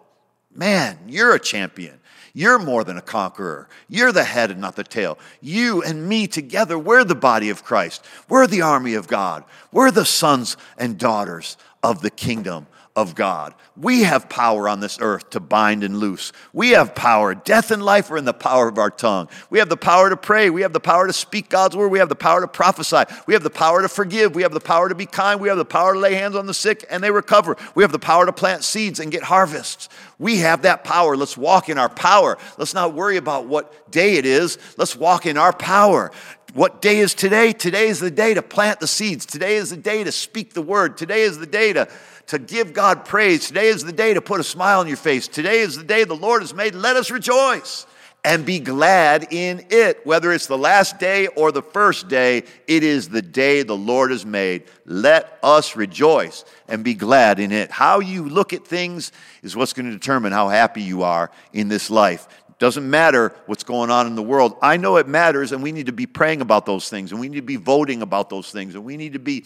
man, 0.54 0.98
you're 1.08 1.34
a 1.34 1.40
champion. 1.40 2.00
You're 2.34 2.60
more 2.60 2.84
than 2.84 2.98
a 2.98 3.02
conqueror. 3.02 3.68
You're 3.90 4.12
the 4.12 4.24
head 4.24 4.52
and 4.52 4.62
not 4.62 4.76
the 4.76 4.84
tail. 4.84 5.18
You 5.42 5.82
and 5.82 6.08
me 6.08 6.28
together, 6.28 6.78
we're 6.78 7.04
the 7.04 7.16
body 7.16 7.50
of 7.50 7.64
Christ. 7.64 8.06
We're 8.30 8.46
the 8.46 8.62
army 8.62 8.94
of 8.94 9.08
God. 9.08 9.44
We're 9.72 9.90
the 9.90 10.06
sons 10.06 10.56
and 10.78 11.00
daughters 11.00 11.58
of 11.82 12.02
the 12.02 12.12
kingdom 12.12 12.68
of 12.98 13.14
God. 13.14 13.54
We 13.80 14.02
have 14.04 14.28
power 14.28 14.68
on 14.68 14.80
this 14.80 14.98
earth 15.00 15.30
to 15.30 15.40
bind 15.40 15.84
and 15.84 16.00
loose. 16.00 16.34
We 16.52 16.72
have 16.72 16.96
power. 16.96 17.36
Death 17.36 17.70
and 17.70 17.84
life 17.84 18.10
are 18.10 18.18
in 18.18 18.26
the 18.26 18.34
power 18.34 18.68
of 18.68 18.80
our 18.80 18.90
tongue. 18.90 19.30
We 19.52 19.60
have 19.60 19.70
the 19.70 19.78
power 19.78 20.10
to 20.10 20.18
pray. 20.18 20.50
We 20.50 20.64
have 20.64 20.74
the 20.74 20.80
power 20.80 21.06
to 21.06 21.14
speak 21.14 21.48
God's 21.48 21.76
word. 21.76 21.90
We 21.90 22.00
have 22.00 22.10
the 22.10 22.16
power 22.16 22.42
to 22.42 22.48
prophesy. 22.48 23.04
We 23.28 23.36
have 23.36 23.44
the 23.44 23.52
power 23.52 23.84
to 23.84 23.88
forgive. 23.88 24.34
We 24.34 24.42
have 24.42 24.52
the 24.52 24.60
power 24.60 24.90
to 24.90 24.96
be 24.96 25.06
kind. 25.06 25.40
We 25.40 25.48
have 25.48 25.60
the 25.60 25.64
power 25.64 25.94
to 25.94 26.00
lay 26.00 26.16
hands 26.16 26.36
on 26.36 26.48
the 26.48 26.56
sick 26.56 26.86
and 26.90 27.04
they 27.04 27.12
recover. 27.12 27.56
We 27.76 27.84
have 27.84 27.92
the 27.92 28.00
power 28.00 28.26
to 28.26 28.34
plant 28.34 28.64
seeds 28.64 29.00
and 29.00 29.12
get 29.12 29.22
harvests. 29.22 29.90
We 30.18 30.40
have 30.40 30.64
that 30.64 30.84
power. 30.84 31.16
Let's 31.16 31.38
walk 31.38 31.70
in 31.70 31.78
our 31.78 31.90
power. 31.90 32.40
Let's 32.58 32.74
not 32.74 32.96
worry 32.96 33.18
about 33.18 33.46
what 33.46 33.92
day 33.92 34.16
it 34.16 34.26
is. 34.26 34.58
Let's 34.76 34.96
walk 34.96 35.28
in 35.28 35.38
our 35.38 35.54
power. 35.54 36.12
What 36.54 36.82
day 36.82 36.98
is 36.98 37.14
today? 37.14 37.54
Today 37.54 37.88
is 37.88 38.00
the 38.00 38.10
day 38.10 38.34
to 38.34 38.42
plant 38.42 38.80
the 38.80 38.88
seeds. 38.88 39.28
Today 39.28 39.58
is 39.58 39.70
the 39.70 39.78
day 39.78 40.04
to 40.04 40.12
speak 40.12 40.54
the 40.54 40.62
word. 40.64 40.98
Today 40.98 41.22
is 41.22 41.38
the 41.38 41.46
day 41.46 41.74
to 41.74 41.88
to 42.28 42.40
give 42.40 42.74
God 42.74 43.06
praise. 43.06 43.48
Today 43.48 43.68
is 43.68 43.84
the 43.84 43.92
day 43.92 44.14
to 44.14 44.22
put 44.22 44.40
a 44.40 44.44
smile 44.44 44.80
on 44.80 44.88
your 44.88 44.98
face. 44.98 45.28
Today 45.28 45.60
is 45.60 45.78
the 45.78 45.84
day 45.84 46.04
the 46.04 46.16
Lord 46.16 46.42
has 46.42 46.54
made. 46.54 46.76
Let 46.76 46.96
us 46.96 47.10
rejoice 47.10 47.86
and 48.24 48.46
be 48.46 48.60
glad 48.60 49.32
in 49.32 49.66
it. 49.70 50.06
Whether 50.06 50.34
it's 50.34 50.48
the 50.48 50.58
last 50.58 51.00
day 51.00 51.28
or 51.28 51.54
the 51.54 51.62
first 51.62 52.10
day, 52.10 52.44
it 52.68 52.84
is 52.84 53.08
the 53.08 53.22
day 53.22 53.64
the 53.64 53.78
Lord 53.78 54.12
has 54.12 54.26
made. 54.26 54.64
Let 54.86 55.40
us 55.42 55.78
rejoice 55.78 56.44
and 56.68 56.84
be 56.84 56.94
glad 56.94 57.40
in 57.40 57.54
it. 57.54 57.72
How 57.72 58.00
you 58.00 58.28
look 58.28 58.52
at 58.52 58.68
things 58.68 59.14
is 59.42 59.56
what's 59.56 59.72
going 59.72 59.86
to 59.86 59.92
determine 59.92 60.34
how 60.34 60.50
happy 60.50 60.82
you 60.82 61.04
are 61.04 61.32
in 61.54 61.70
this 61.70 61.90
life. 61.90 62.28
Doesn't 62.60 62.90
matter 62.90 63.34
what's 63.46 63.64
going 63.64 63.92
on 63.92 64.08
in 64.08 64.16
the 64.16 64.24
world. 64.24 64.58
I 64.62 64.76
know 64.78 64.98
it 64.98 65.08
matters, 65.08 65.52
and 65.54 65.62
we 65.62 65.72
need 65.72 65.86
to 65.86 65.92
be 65.94 66.08
praying 66.08 66.42
about 66.42 66.66
those 66.66 66.90
things, 66.90 67.12
and 67.12 67.22
we 67.22 67.30
need 67.30 67.38
to 67.38 67.44
be 67.44 67.56
voting 67.56 68.02
about 68.02 68.30
those 68.30 68.52
things, 68.52 68.74
and 68.76 68.84
we 68.84 68.98
need 68.98 69.14
to 69.14 69.20
be 69.20 69.46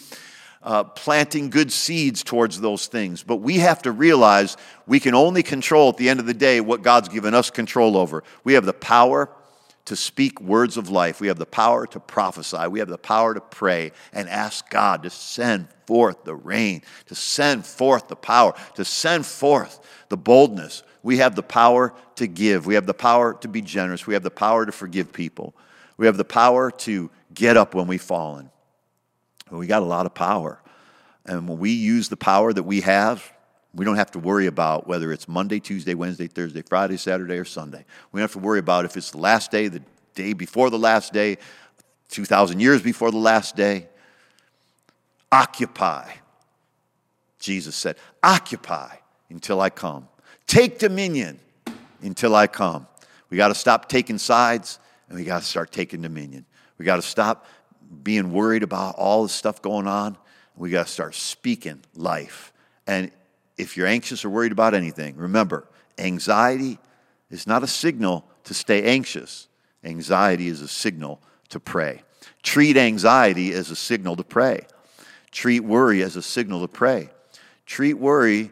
uh, 0.63 0.83
planting 0.83 1.49
good 1.49 1.71
seeds 1.71 2.23
towards 2.23 2.59
those 2.61 2.87
things. 2.87 3.23
But 3.23 3.37
we 3.37 3.57
have 3.57 3.81
to 3.83 3.91
realize 3.91 4.57
we 4.85 4.99
can 4.99 5.15
only 5.15 5.43
control 5.43 5.89
at 5.89 5.97
the 5.97 6.09
end 6.09 6.19
of 6.19 6.25
the 6.25 6.33
day 6.33 6.61
what 6.61 6.81
God's 6.81 7.09
given 7.09 7.33
us 7.33 7.49
control 7.49 7.97
over. 7.97 8.23
We 8.43 8.53
have 8.53 8.65
the 8.65 8.73
power 8.73 9.29
to 9.85 9.95
speak 9.95 10.39
words 10.39 10.77
of 10.77 10.89
life, 10.89 11.19
we 11.19 11.27
have 11.27 11.39
the 11.39 11.45
power 11.45 11.87
to 11.87 11.99
prophesy, 11.99 12.67
we 12.67 12.79
have 12.79 12.87
the 12.87 12.97
power 12.99 13.33
to 13.33 13.41
pray 13.41 13.91
and 14.13 14.29
ask 14.29 14.69
God 14.69 15.03
to 15.03 15.09
send 15.09 15.67
forth 15.87 16.23
the 16.23 16.35
rain, 16.35 16.83
to 17.07 17.15
send 17.15 17.65
forth 17.65 18.07
the 18.07 18.15
power, 18.15 18.53
to 18.75 18.85
send 18.85 19.25
forth 19.25 19.79
the 20.09 20.17
boldness. 20.17 20.83
We 21.03 21.17
have 21.17 21.35
the 21.35 21.43
power 21.43 21.95
to 22.15 22.27
give. 22.27 22.67
We 22.67 22.75
have 22.75 22.85
the 22.85 22.93
power 22.93 23.33
to 23.41 23.47
be 23.47 23.61
generous. 23.61 24.05
We 24.05 24.13
have 24.13 24.21
the 24.21 24.29
power 24.29 24.67
to 24.67 24.71
forgive 24.71 25.11
people. 25.11 25.55
We 25.97 26.05
have 26.05 26.17
the 26.17 26.25
power 26.25 26.69
to 26.71 27.09
get 27.33 27.57
up 27.57 27.73
when 27.73 27.87
we've 27.87 28.01
fallen. 28.01 28.51
We 29.57 29.67
got 29.67 29.81
a 29.81 29.85
lot 29.85 30.05
of 30.05 30.13
power. 30.13 30.59
And 31.25 31.47
when 31.47 31.59
we 31.59 31.71
use 31.71 32.09
the 32.09 32.17
power 32.17 32.51
that 32.53 32.63
we 32.63 32.81
have, 32.81 33.31
we 33.73 33.85
don't 33.85 33.95
have 33.95 34.11
to 34.11 34.19
worry 34.19 34.47
about 34.47 34.87
whether 34.87 35.11
it's 35.11 35.27
Monday, 35.27 35.59
Tuesday, 35.59 35.93
Wednesday, 35.93 36.27
Thursday, 36.27 36.61
Friday, 36.61 36.97
Saturday, 36.97 37.37
or 37.37 37.45
Sunday. 37.45 37.85
We 38.11 38.19
don't 38.19 38.23
have 38.23 38.33
to 38.33 38.39
worry 38.39 38.59
about 38.59 38.85
if 38.85 38.97
it's 38.97 39.11
the 39.11 39.17
last 39.17 39.51
day, 39.51 39.67
the 39.67 39.81
day 40.15 40.33
before 40.33 40.69
the 40.69 40.79
last 40.79 41.13
day, 41.13 41.37
2,000 42.09 42.59
years 42.59 42.81
before 42.81 43.11
the 43.11 43.17
last 43.17 43.55
day. 43.55 43.87
Occupy. 45.31 46.11
Jesus 47.39 47.75
said, 47.75 47.95
Occupy 48.21 48.95
until 49.29 49.61
I 49.61 49.69
come. 49.69 50.07
Take 50.47 50.79
dominion 50.79 51.39
until 52.01 52.35
I 52.35 52.47
come. 52.47 52.87
We 53.29 53.37
got 53.37 53.47
to 53.47 53.55
stop 53.55 53.87
taking 53.87 54.17
sides 54.17 54.79
and 55.07 55.17
we 55.17 55.23
got 55.23 55.41
to 55.41 55.47
start 55.47 55.71
taking 55.71 56.01
dominion. 56.01 56.45
We 56.77 56.85
got 56.85 56.97
to 56.97 57.01
stop 57.01 57.45
being 58.03 58.31
worried 58.31 58.63
about 58.63 58.95
all 58.95 59.23
the 59.23 59.29
stuff 59.29 59.61
going 59.61 59.87
on. 59.87 60.17
We 60.55 60.69
got 60.69 60.87
to 60.87 60.91
start 60.91 61.15
speaking 61.15 61.81
life. 61.95 62.53
And 62.87 63.11
if 63.57 63.77
you're 63.77 63.87
anxious 63.87 64.25
or 64.25 64.29
worried 64.29 64.51
about 64.51 64.73
anything, 64.73 65.15
remember, 65.15 65.67
anxiety 65.97 66.79
is 67.29 67.47
not 67.47 67.63
a 67.63 67.67
signal 67.67 68.25
to 68.45 68.53
stay 68.53 68.83
anxious. 68.83 69.47
Anxiety 69.83 70.47
is 70.47 70.61
a 70.61 70.67
signal 70.67 71.21
to 71.49 71.59
pray. 71.59 72.03
Treat 72.43 72.77
anxiety 72.77 73.53
as 73.53 73.71
a 73.71 73.75
signal 73.75 74.15
to 74.15 74.23
pray. 74.23 74.65
Treat 75.31 75.61
worry 75.61 76.01
as 76.03 76.15
a 76.15 76.21
signal 76.21 76.61
to 76.61 76.67
pray. 76.67 77.09
Treat 77.65 77.95
worry 77.95 78.51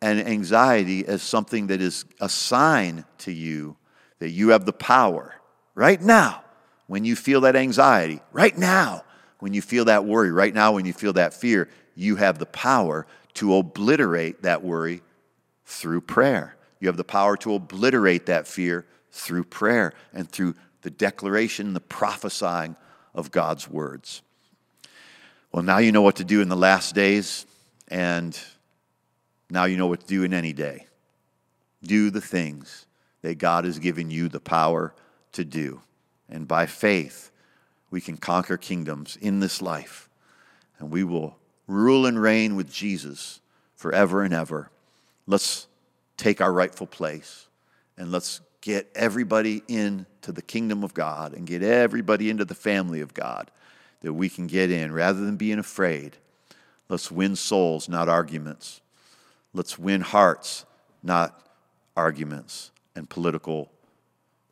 and 0.00 0.20
anxiety 0.20 1.06
as 1.06 1.22
something 1.22 1.68
that 1.68 1.80
is 1.80 2.04
a 2.20 2.28
sign 2.28 3.04
to 3.18 3.32
you 3.32 3.76
that 4.18 4.30
you 4.30 4.50
have 4.50 4.64
the 4.64 4.72
power 4.72 5.34
right 5.74 6.00
now 6.00 6.43
when 6.86 7.04
you 7.04 7.16
feel 7.16 7.42
that 7.42 7.56
anxiety, 7.56 8.20
right 8.32 8.56
now, 8.56 9.04
when 9.38 9.54
you 9.54 9.62
feel 9.62 9.86
that 9.86 10.04
worry, 10.04 10.30
right 10.30 10.54
now, 10.54 10.72
when 10.72 10.84
you 10.84 10.92
feel 10.92 11.12
that 11.14 11.34
fear, 11.34 11.68
you 11.94 12.16
have 12.16 12.38
the 12.38 12.46
power 12.46 13.06
to 13.34 13.56
obliterate 13.56 14.42
that 14.42 14.62
worry 14.62 15.02
through 15.64 16.00
prayer. 16.00 16.56
You 16.80 16.88
have 16.88 16.96
the 16.96 17.04
power 17.04 17.36
to 17.38 17.54
obliterate 17.54 18.26
that 18.26 18.46
fear 18.46 18.86
through 19.10 19.44
prayer 19.44 19.92
and 20.12 20.30
through 20.30 20.54
the 20.82 20.90
declaration, 20.90 21.72
the 21.72 21.80
prophesying 21.80 22.76
of 23.14 23.30
God's 23.30 23.68
words. 23.68 24.22
Well, 25.52 25.62
now 25.62 25.78
you 25.78 25.92
know 25.92 26.02
what 26.02 26.16
to 26.16 26.24
do 26.24 26.42
in 26.42 26.48
the 26.48 26.56
last 26.56 26.94
days, 26.94 27.46
and 27.88 28.38
now 29.48 29.64
you 29.64 29.76
know 29.76 29.86
what 29.86 30.00
to 30.00 30.06
do 30.06 30.24
in 30.24 30.34
any 30.34 30.52
day. 30.52 30.86
Do 31.82 32.10
the 32.10 32.20
things 32.20 32.86
that 33.22 33.38
God 33.38 33.64
has 33.64 33.78
given 33.78 34.10
you 34.10 34.28
the 34.28 34.40
power 34.40 34.94
to 35.32 35.44
do. 35.44 35.80
And 36.28 36.48
by 36.48 36.66
faith, 36.66 37.30
we 37.90 38.00
can 38.00 38.16
conquer 38.16 38.56
kingdoms 38.56 39.16
in 39.20 39.40
this 39.40 39.62
life, 39.62 40.08
and 40.78 40.90
we 40.90 41.04
will 41.04 41.36
rule 41.66 42.06
and 42.06 42.20
reign 42.20 42.56
with 42.56 42.72
Jesus 42.72 43.40
forever 43.76 44.22
and 44.22 44.34
ever. 44.34 44.70
Let's 45.26 45.66
take 46.16 46.40
our 46.40 46.52
rightful 46.52 46.86
place 46.86 47.48
and 47.96 48.10
let's 48.10 48.40
get 48.60 48.90
everybody 48.94 49.62
into 49.68 50.32
the 50.32 50.42
kingdom 50.42 50.82
of 50.82 50.94
God 50.94 51.34
and 51.34 51.46
get 51.46 51.62
everybody 51.62 52.30
into 52.30 52.44
the 52.44 52.54
family 52.54 53.00
of 53.00 53.14
God 53.14 53.50
that 54.00 54.12
we 54.12 54.28
can 54.28 54.46
get 54.46 54.70
in 54.70 54.92
rather 54.92 55.20
than 55.20 55.36
being 55.36 55.58
afraid. 55.58 56.16
Let's 56.88 57.10
win 57.10 57.36
souls, 57.36 57.88
not 57.88 58.08
arguments. 58.08 58.80
Let's 59.52 59.78
win 59.78 60.00
hearts, 60.00 60.64
not 61.02 61.40
arguments 61.96 62.70
and 62.96 63.08
political 63.08 63.70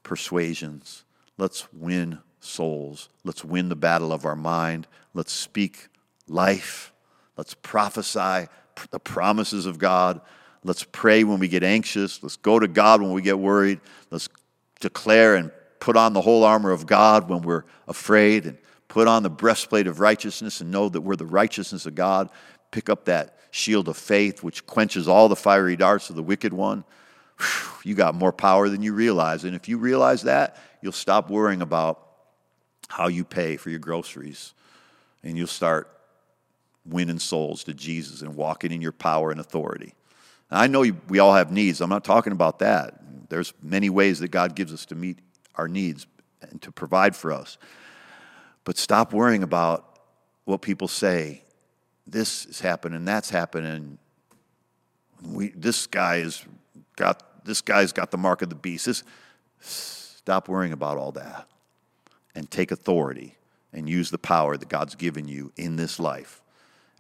persuasions. 0.03 1.05
Let's 1.39 1.73
win 1.73 2.19
souls. 2.41 3.09
Let's 3.25 3.45
win 3.45 3.69
the 3.69 3.77
battle 3.77 4.13
of 4.13 4.25
our 4.25 4.37
mind. 4.37 4.87
Let's 5.15 5.33
speak 5.33 5.89
life. 6.29 6.93
Let's 7.37 7.55
prophesy 7.55 8.49
the 8.91 9.01
promises 9.01 9.67
of 9.67 9.79
God. 9.79 10.21
Let's 10.65 10.85
pray 10.85 11.25
when 11.25 11.39
we 11.39 11.49
get 11.49 11.63
anxious. 11.63 12.23
Let's 12.23 12.37
go 12.37 12.59
to 12.59 12.69
God 12.69 13.01
when 13.03 13.13
we 13.13 13.23
get 13.23 13.39
worried. 13.39 13.81
Let's 14.11 14.29
declare 14.81 15.35
and 15.35 15.51
put 15.81 15.97
on 15.97 16.13
the 16.13 16.21
whole 16.21 16.45
armor 16.45 16.71
of 16.71 16.87
God 16.87 17.29
when 17.29 17.43
we're 17.43 17.65
afraid 17.89 18.47
and 18.47 18.59
put 18.89 19.09
on 19.09 19.23
the 19.23 19.31
breastplate 19.31 19.87
of 19.87 20.01
righteousness 20.01 20.61
and 20.61 20.71
know 20.71 20.89
that 20.89 21.01
we're 21.01 21.17
the 21.17 21.27
righteousness 21.27 21.87
of 21.87 21.95
God. 21.95 22.31
Pick 22.71 22.89
up 22.89 23.07
that 23.07 23.39
shield 23.51 23.89
of 23.89 23.97
faith, 23.97 24.43
which 24.43 24.67
quenches 24.67 25.09
all 25.09 25.29
the 25.29 25.37
fiery 25.37 25.77
darts 25.77 26.11
of 26.11 26.17
the 26.17 26.23
wicked 26.23 26.53
one. 26.53 26.85
You 27.85 27.95
got 27.95 28.15
more 28.15 28.33
power 28.33 28.69
than 28.69 28.83
you 28.83 28.93
realize. 28.93 29.45
And 29.45 29.57
if 29.57 29.69
you 29.69 29.77
realize 29.77 30.23
that, 30.23 30.57
you'll 30.83 30.93
stop 30.93 31.31
worrying 31.31 31.63
about 31.63 32.07
how 32.89 33.09
you 33.09 33.25
pay 33.25 33.57
for 33.57 33.71
your 33.71 33.79
groceries 33.79 34.55
and 35.25 35.37
you'll 35.37 35.47
start 35.47 35.89
winning 36.85 37.19
souls 37.19 37.65
to 37.65 37.75
Jesus 37.75 38.23
and 38.23 38.37
walking 38.37 38.73
in 38.73 38.81
your 38.81 38.93
power 38.93 39.31
and 39.31 39.41
authority. 39.41 39.95
I 40.51 40.67
know 40.67 40.85
we 41.09 41.19
all 41.19 41.35
have 41.35 41.51
needs. 41.51 41.81
I'm 41.81 41.89
not 41.89 42.05
talking 42.05 42.33
about 42.33 42.59
that. 42.59 43.01
There's 43.31 43.55
many 43.63 43.89
ways 43.89 44.19
that 44.19 44.29
God 44.29 44.55
gives 44.55 44.73
us 44.73 44.85
to 44.87 44.95
meet 44.95 45.19
our 45.55 45.69
needs 45.69 46.07
and 46.43 46.61
to 46.63 46.71
provide 46.71 47.17
for 47.17 47.33
us. 47.33 47.57
But 48.65 48.77
stop 48.77 49.13
worrying 49.13 49.43
about 49.43 50.01
what 50.45 50.61
people 50.61 50.89
say. 50.89 51.43
This 52.07 52.45
is 52.47 52.61
happening, 52.61 53.05
that's 53.05 53.31
happening. 53.31 53.99
We, 55.25 55.49
this 55.51 55.87
guy 55.87 56.17
is 56.17 56.45
got 56.97 57.23
this 57.45 57.61
guy's 57.61 57.93
got 57.93 58.11
the 58.11 58.19
mark 58.19 58.43
of 58.43 58.49
the 58.49 58.55
beast. 58.55 58.87
This, 58.87 59.05
stop 59.61 60.49
worrying 60.49 60.73
about 60.73 60.99
all 60.99 61.13
that 61.13 61.49
and 62.35 62.51
take 62.51 62.71
authority 62.71 63.37
and 63.73 63.89
use 63.89 64.11
the 64.11 64.19
power 64.19 64.57
that 64.57 64.69
God's 64.69 64.95
given 64.95 65.29
you 65.29 65.53
in 65.57 65.77
this 65.77 65.99
life. 65.99 66.43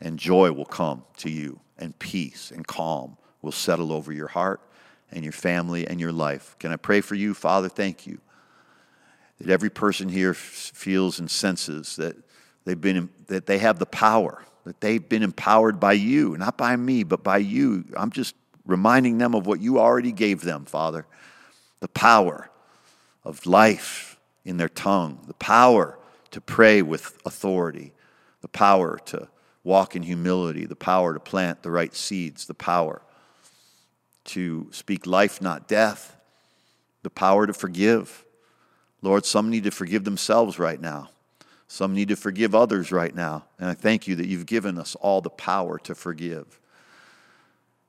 And 0.00 0.18
joy 0.18 0.52
will 0.52 0.64
come 0.64 1.04
to 1.18 1.30
you, 1.30 1.60
and 1.78 1.96
peace 1.98 2.50
and 2.50 2.66
calm 2.66 3.16
will 3.40 3.52
settle 3.52 3.92
over 3.92 4.12
your 4.12 4.28
heart 4.28 4.60
and 5.10 5.22
your 5.22 5.32
family 5.32 5.86
and 5.86 6.00
your 6.00 6.12
life. 6.12 6.56
Can 6.58 6.72
I 6.72 6.76
pray 6.76 7.00
for 7.00 7.14
you? 7.14 7.34
Father, 7.34 7.68
thank 7.68 8.06
you 8.06 8.18
that 9.38 9.50
every 9.50 9.70
person 9.70 10.08
here 10.08 10.34
feels 10.34 11.18
and 11.18 11.30
senses 11.30 11.96
that 11.96 12.16
they've 12.64 12.80
been 12.80 13.10
that 13.26 13.46
they 13.46 13.58
have 13.58 13.78
the 13.78 13.86
power, 13.86 14.42
that 14.64 14.80
they've 14.80 15.08
been 15.08 15.22
empowered 15.22 15.80
by 15.80 15.92
you, 15.92 16.36
not 16.36 16.56
by 16.56 16.76
me, 16.76 17.02
but 17.02 17.22
by 17.22 17.38
you. 17.38 17.84
I'm 17.96 18.10
just 18.10 18.34
reminding 18.64 19.18
them 19.18 19.34
of 19.34 19.46
what 19.46 19.60
you 19.60 19.78
already 19.78 20.12
gave 20.12 20.42
them, 20.42 20.64
Father. 20.64 21.06
The 21.80 21.88
power 21.88 22.50
of 23.24 23.46
life 23.46 24.18
in 24.44 24.56
their 24.56 24.68
tongue, 24.68 25.20
the 25.26 25.34
power 25.34 25.98
to 26.30 26.40
pray 26.40 26.82
with 26.82 27.18
authority, 27.24 27.92
the 28.40 28.48
power 28.48 28.98
to 29.06 29.28
walk 29.64 29.94
in 29.94 30.02
humility, 30.02 30.64
the 30.66 30.76
power 30.76 31.14
to 31.14 31.20
plant 31.20 31.62
the 31.62 31.70
right 31.70 31.94
seeds, 31.94 32.46
the 32.46 32.54
power 32.54 33.02
to 34.24 34.68
speak 34.70 35.06
life, 35.06 35.40
not 35.40 35.68
death, 35.68 36.16
the 37.02 37.10
power 37.10 37.46
to 37.46 37.52
forgive. 37.52 38.24
Lord, 39.02 39.24
some 39.24 39.50
need 39.50 39.64
to 39.64 39.70
forgive 39.70 40.04
themselves 40.04 40.58
right 40.58 40.80
now. 40.80 41.10
Some 41.66 41.94
need 41.94 42.08
to 42.08 42.16
forgive 42.16 42.54
others 42.54 42.92
right 42.92 43.14
now. 43.14 43.44
And 43.58 43.68
I 43.68 43.74
thank 43.74 44.06
you 44.06 44.14
that 44.16 44.26
you've 44.26 44.46
given 44.46 44.78
us 44.78 44.94
all 44.96 45.20
the 45.20 45.30
power 45.30 45.78
to 45.80 45.94
forgive. 45.94 46.60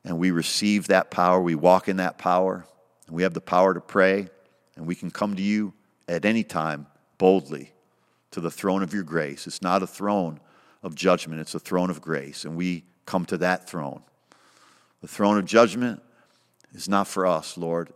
And 0.06 0.18
we 0.18 0.32
receive 0.32 0.88
that 0.88 1.12
power, 1.12 1.40
we 1.40 1.56
walk 1.56 1.88
in 1.88 1.98
that 1.98 2.18
power, 2.18 2.66
and 3.08 3.16
we 3.16 3.24
have 3.24 3.34
the 3.34 3.42
power 3.42 3.74
to 3.74 3.82
pray, 3.82 4.28
and 4.76 4.86
we 4.86 4.96
can 4.96 5.12
come 5.12 5.36
to 5.36 5.42
you 5.42 5.74
at 6.08 6.26
any 6.26 6.44
time 6.44 6.88
boldly 7.18 7.72
to 8.32 8.42
the 8.42 8.52
throne 8.52 8.84
of 8.84 8.94
your 8.94 9.04
grace. 9.04 9.48
It's 9.48 9.62
not 9.62 9.84
a 9.84 9.88
throne 9.88 10.40
of 10.82 10.96
judgment, 10.96 11.40
it's 11.40 11.56
a 11.56 11.60
throne 11.60 11.90
of 11.90 12.02
grace, 12.02 12.44
and 12.44 12.58
we 12.58 12.84
come 13.06 13.26
to 13.28 13.38
that 13.38 13.70
throne. 13.70 14.02
The 15.02 15.08
throne 15.08 15.38
of 15.38 15.46
judgment 15.46 16.02
is 16.74 16.90
not 16.90 17.08
for 17.08 17.26
us, 17.26 17.58
Lord. 17.58 17.94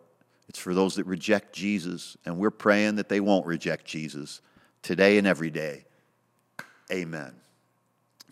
It's 0.47 0.59
for 0.59 0.73
those 0.73 0.95
that 0.95 1.05
reject 1.05 1.53
Jesus, 1.53 2.15
and 2.25 2.37
we're 2.37 2.51
praying 2.51 2.95
that 2.95 3.09
they 3.09 3.19
won't 3.19 3.45
reject 3.45 3.85
Jesus 3.85 4.41
today 4.81 5.17
and 5.17 5.27
every 5.27 5.49
day. 5.49 5.83
Amen. 6.91 7.33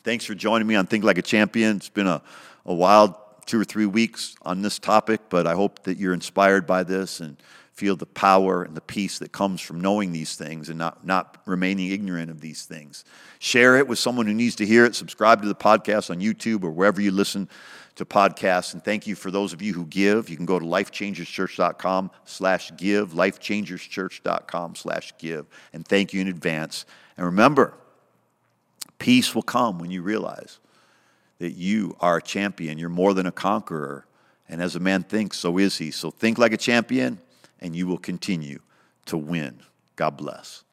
Thanks 0.04 0.24
for 0.24 0.36
joining 0.36 0.68
me 0.68 0.76
on 0.76 0.86
Think 0.86 1.04
Like 1.04 1.18
a 1.18 1.22
Champion. 1.22 1.78
It's 1.78 1.90
been 1.90 2.08
a, 2.08 2.22
a 2.66 2.74
wild 2.74 3.16
two 3.46 3.60
or 3.60 3.64
three 3.64 3.86
weeks 3.86 4.36
on 4.42 4.62
this 4.62 4.80
topic, 4.80 5.22
but 5.30 5.48
I 5.48 5.54
hope 5.54 5.84
that 5.84 5.98
you're 5.98 6.14
inspired 6.14 6.66
by 6.66 6.84
this 6.84 7.20
and 7.20 7.38
feel 7.74 7.96
the 7.96 8.06
power 8.06 8.64
and 8.64 8.76
the 8.76 8.82
peace 8.82 9.20
that 9.20 9.34
comes 9.34 9.60
from 9.60 9.82
knowing 9.82 10.14
these 10.14 10.36
things 10.36 10.70
and 10.70 10.78
not, 10.78 11.06
not 11.06 11.42
remaining 11.46 11.92
ignorant 11.92 12.32
of 12.32 12.40
these 12.40 12.64
things. 12.64 13.04
Share 13.40 13.76
it 13.76 13.88
with 13.88 14.00
someone 14.00 14.26
who 14.26 14.34
needs 14.34 14.56
to 14.56 14.66
hear 14.66 14.86
it. 14.86 14.96
Subscribe 14.96 15.42
to 15.42 15.48
the 15.48 15.56
podcast 15.56 16.10
on 16.10 16.22
YouTube 16.22 16.64
or 16.64 16.72
wherever 16.72 17.02
you 17.02 17.12
listen 17.12 17.50
to 17.96 18.06
podcasts. 18.06 18.74
And 18.74 18.84
thank 18.84 19.08
you 19.08 19.16
for 19.16 19.30
those 19.30 19.52
of 19.52 19.62
you 19.62 19.74
who 19.74 19.86
give. 19.86 20.30
You 20.30 20.38
can 20.38 20.46
go 20.46 20.58
to 20.58 20.66
lifechangerschurch.com 20.66 22.12
slash 22.24 22.72
give, 22.78 23.12
lifechangerschurch.com 23.12 24.76
slash 24.76 25.14
give. 25.18 25.46
And 25.74 25.86
thank 25.86 26.14
you 26.14 26.22
in 26.22 26.30
advance. 26.30 26.86
And 27.18 27.26
remember, 27.26 27.74
peace 29.00 29.36
will 29.36 29.44
come 29.44 29.80
when 29.80 29.92
you 29.92 30.02
realize 30.02 30.60
that 31.40 31.52
you 31.52 31.96
are 32.00 32.18
a 32.18 32.22
champion. 32.22 32.78
You're 32.78 32.90
more 32.90 33.14
than 33.14 33.26
a 33.26 33.32
conqueror. 33.32 34.06
And 34.48 34.62
as 34.62 34.76
a 34.76 34.80
man 34.80 35.04
thinks, 35.04 35.38
so 35.38 35.58
is 35.58 35.78
he. 35.78 35.92
So 35.92 36.12
think 36.12 36.38
like 36.38 36.54
a 36.54 36.58
champion, 36.58 37.20
and 37.60 37.76
you 37.76 37.88
will 37.88 37.98
continue 37.98 38.60
to 39.06 39.18
win. 39.18 39.60
God 39.96 40.18
bless. 40.18 40.64